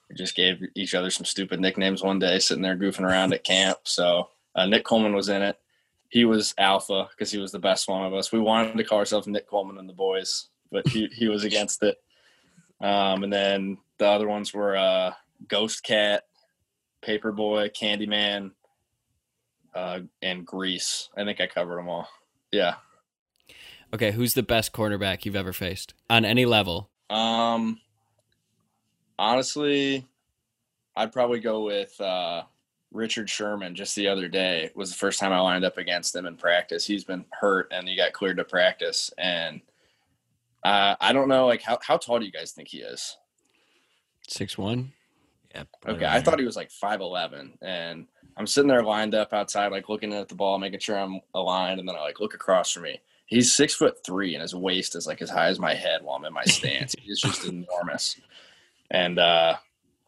[0.08, 3.44] we just gave each other some stupid nicknames one day, sitting there goofing around at
[3.44, 3.78] camp.
[3.84, 5.58] So uh, Nick Coleman was in it.
[6.08, 8.32] He was alpha because he was the best one of us.
[8.32, 11.82] We wanted to call ourselves Nick Coleman and the boys, but he, he was against
[11.82, 11.98] it.
[12.80, 15.12] Um, and then the other ones were uh,
[15.48, 16.24] Ghost Cat,
[17.02, 18.52] Paperboy, Candyman,
[19.74, 21.08] uh, and Grease.
[21.16, 22.08] I think I covered them all.
[22.50, 22.76] Yeah.
[23.92, 26.90] Okay, who's the best cornerback you've ever faced on any level?
[27.10, 27.80] Um,
[29.18, 30.06] honestly,
[30.94, 32.42] I'd probably go with uh,
[32.92, 33.74] Richard Sherman.
[33.74, 36.36] Just the other day it was the first time I lined up against him in
[36.36, 36.86] practice.
[36.86, 39.12] He's been hurt and he got cleared to practice.
[39.18, 39.60] And
[40.62, 43.16] uh, I don't know, like how how tall do you guys think he is?
[44.28, 44.92] Six one.
[45.54, 45.68] Yep.
[45.88, 48.06] Okay, I thought he was like five eleven, and
[48.36, 51.80] I'm sitting there lined up outside, like looking at the ball, making sure I'm aligned,
[51.80, 53.00] and then I like look across from me.
[53.26, 56.16] He's six foot three, and his waist is like as high as my head while
[56.16, 56.94] I'm in my stance.
[57.00, 58.20] He's just enormous,
[58.90, 59.56] and uh,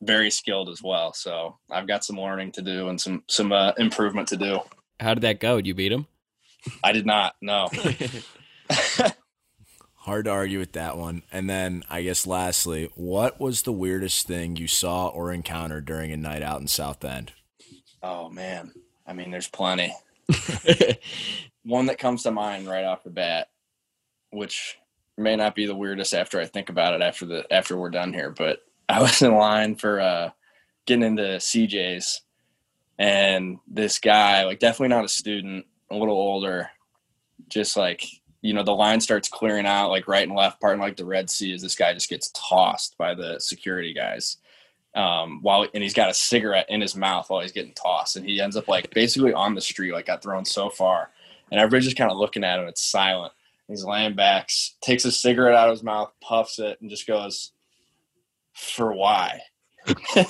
[0.02, 1.12] very skilled as well.
[1.12, 4.60] So I've got some learning to do and some some uh, improvement to do.
[5.00, 5.56] How did that go?
[5.56, 6.06] Did you beat him?
[6.84, 7.34] I did not.
[7.40, 7.68] No.
[10.02, 11.22] Hard to argue with that one.
[11.32, 16.12] And then I guess lastly, what was the weirdest thing you saw or encountered during
[16.12, 17.32] a night out in South End?
[18.02, 18.72] oh man,
[19.06, 19.94] I mean, there's plenty.
[21.64, 23.48] one that comes to mind right off the bat,
[24.30, 24.78] which
[25.16, 28.12] may not be the weirdest after I think about it after the after we're done
[28.12, 30.30] here, but I was in line for uh
[30.86, 32.22] getting into CJ's
[32.98, 36.70] and this guy, like definitely not a student, a little older,
[37.48, 38.04] just like
[38.42, 41.30] you know, the line starts clearing out like right and left, part like the Red
[41.30, 44.36] Sea as this guy just gets tossed by the security guys.
[44.94, 48.26] Um, while and he's got a cigarette in his mouth while he's getting tossed, and
[48.26, 51.08] he ends up like basically on the street, like got thrown so far
[51.52, 52.66] and everybody's just kind of looking at him.
[52.66, 53.32] It's silent.
[53.68, 54.48] He's laying back,
[54.80, 57.52] takes a cigarette out of his mouth, puffs it, and just goes,
[58.54, 59.42] "For why?"
[59.86, 60.26] I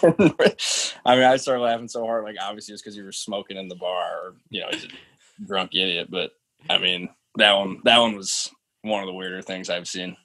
[1.14, 2.24] mean, I started laughing so hard.
[2.24, 4.88] Like, obviously, it's because you were smoking in the bar, or you know, he's a
[5.46, 6.08] drunk idiot.
[6.10, 6.32] But
[6.68, 8.50] I mean, that one, that one was
[8.82, 10.16] one of the weirder things I've seen.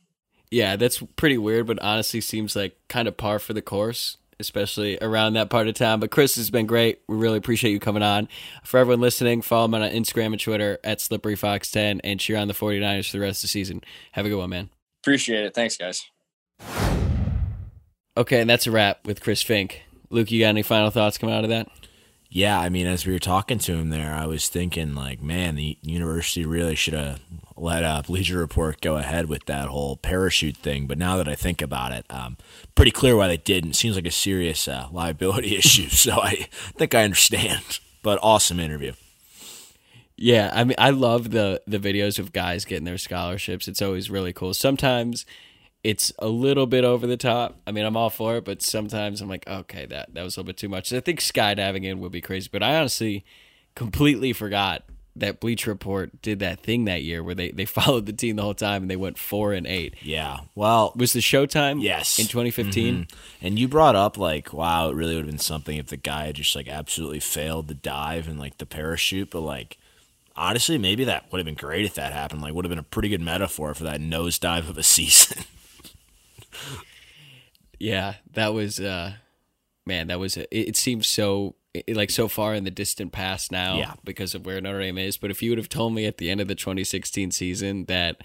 [0.49, 4.97] Yeah, that's pretty weird, but honestly seems like kind of par for the course especially
[5.01, 5.99] around that part of town.
[5.99, 7.01] But Chris has been great.
[7.07, 8.27] We really appreciate you coming on.
[8.63, 12.53] For everyone listening, follow him on Instagram and Twitter at SlipperyFox10 and cheer on the
[12.53, 13.81] 49ers for the rest of the season.
[14.11, 14.69] Have a good one, man.
[15.03, 15.53] Appreciate it.
[15.53, 16.05] Thanks, guys.
[18.15, 19.77] Okay, and that's a wrap with Chris Finke.
[20.09, 21.67] Luke, you got any final thoughts coming out of that?
[22.29, 25.55] Yeah, I mean, as we were talking to him there, I was thinking, like, man,
[25.55, 27.21] the university really should have
[27.55, 30.87] let uh, Bleacher Report go ahead with that whole parachute thing.
[30.87, 32.37] But now that I think about it, um,
[32.75, 33.73] pretty clear why they didn't.
[33.73, 35.89] Seems like a serious uh, liability issue.
[35.89, 36.47] So I
[36.77, 37.79] think I understand.
[38.03, 38.93] But awesome interview.
[40.15, 43.67] Yeah, I mean, I love the the videos of guys getting their scholarships.
[43.67, 44.53] It's always really cool.
[44.53, 45.25] Sometimes
[45.83, 47.59] it's a little bit over the top.
[47.65, 50.39] I mean, I'm all for it, but sometimes I'm like, okay, that that was a
[50.39, 50.91] little bit too much.
[50.91, 53.25] I think skydiving in would be crazy, but I honestly
[53.75, 54.83] completely forgot
[55.15, 58.43] that Bleach Report did that thing that year where they, they followed the team the
[58.43, 59.95] whole time and they went four and eight.
[60.01, 60.39] Yeah.
[60.55, 61.81] Well, was the Showtime?
[61.81, 62.19] Yes.
[62.19, 62.95] In 2015.
[62.95, 63.45] Mm-hmm.
[63.45, 66.27] And you brought up like, wow, it really would have been something if the guy
[66.27, 69.77] had just like absolutely failed the dive and like the parachute, but like
[70.37, 72.41] honestly, maybe that would have been great if that happened.
[72.41, 75.43] Like, would have been a pretty good metaphor for that nosedive of a season.
[77.79, 79.13] Yeah, that was, uh,
[79.85, 81.55] man, that was, it, it seems so,
[81.87, 83.93] like, so far in the distant past now yeah.
[84.03, 85.17] because of where Notre Dame is.
[85.17, 88.21] But if you would have told me at the end of the 2016 season that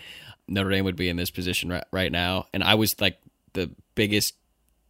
[0.49, 3.19] Notre Dame would be in this position right, right now, and I was like
[3.53, 4.35] the biggest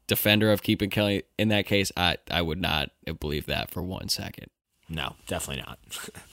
[0.07, 3.83] defender of keeping Kelly in that case, I, I would not have believed that for
[3.83, 4.49] one second.
[4.89, 5.79] No, definitely not.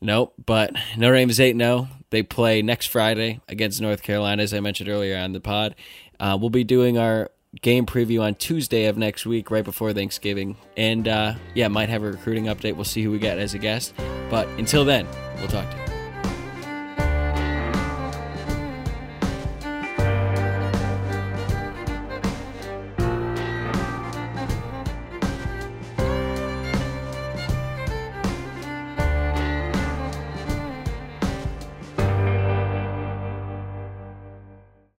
[0.00, 1.88] Nope, but Notre Dame is 8 0.
[2.10, 5.74] They play next Friday against North Carolina, as I mentioned earlier on the pod.
[6.20, 7.30] Uh, we'll be doing our
[7.60, 10.56] game preview on Tuesday of next week, right before Thanksgiving.
[10.76, 12.76] And uh, yeah, might have a recruiting update.
[12.76, 13.94] We'll see who we get as a guest.
[14.30, 15.06] But until then,
[15.38, 15.97] we'll talk to you.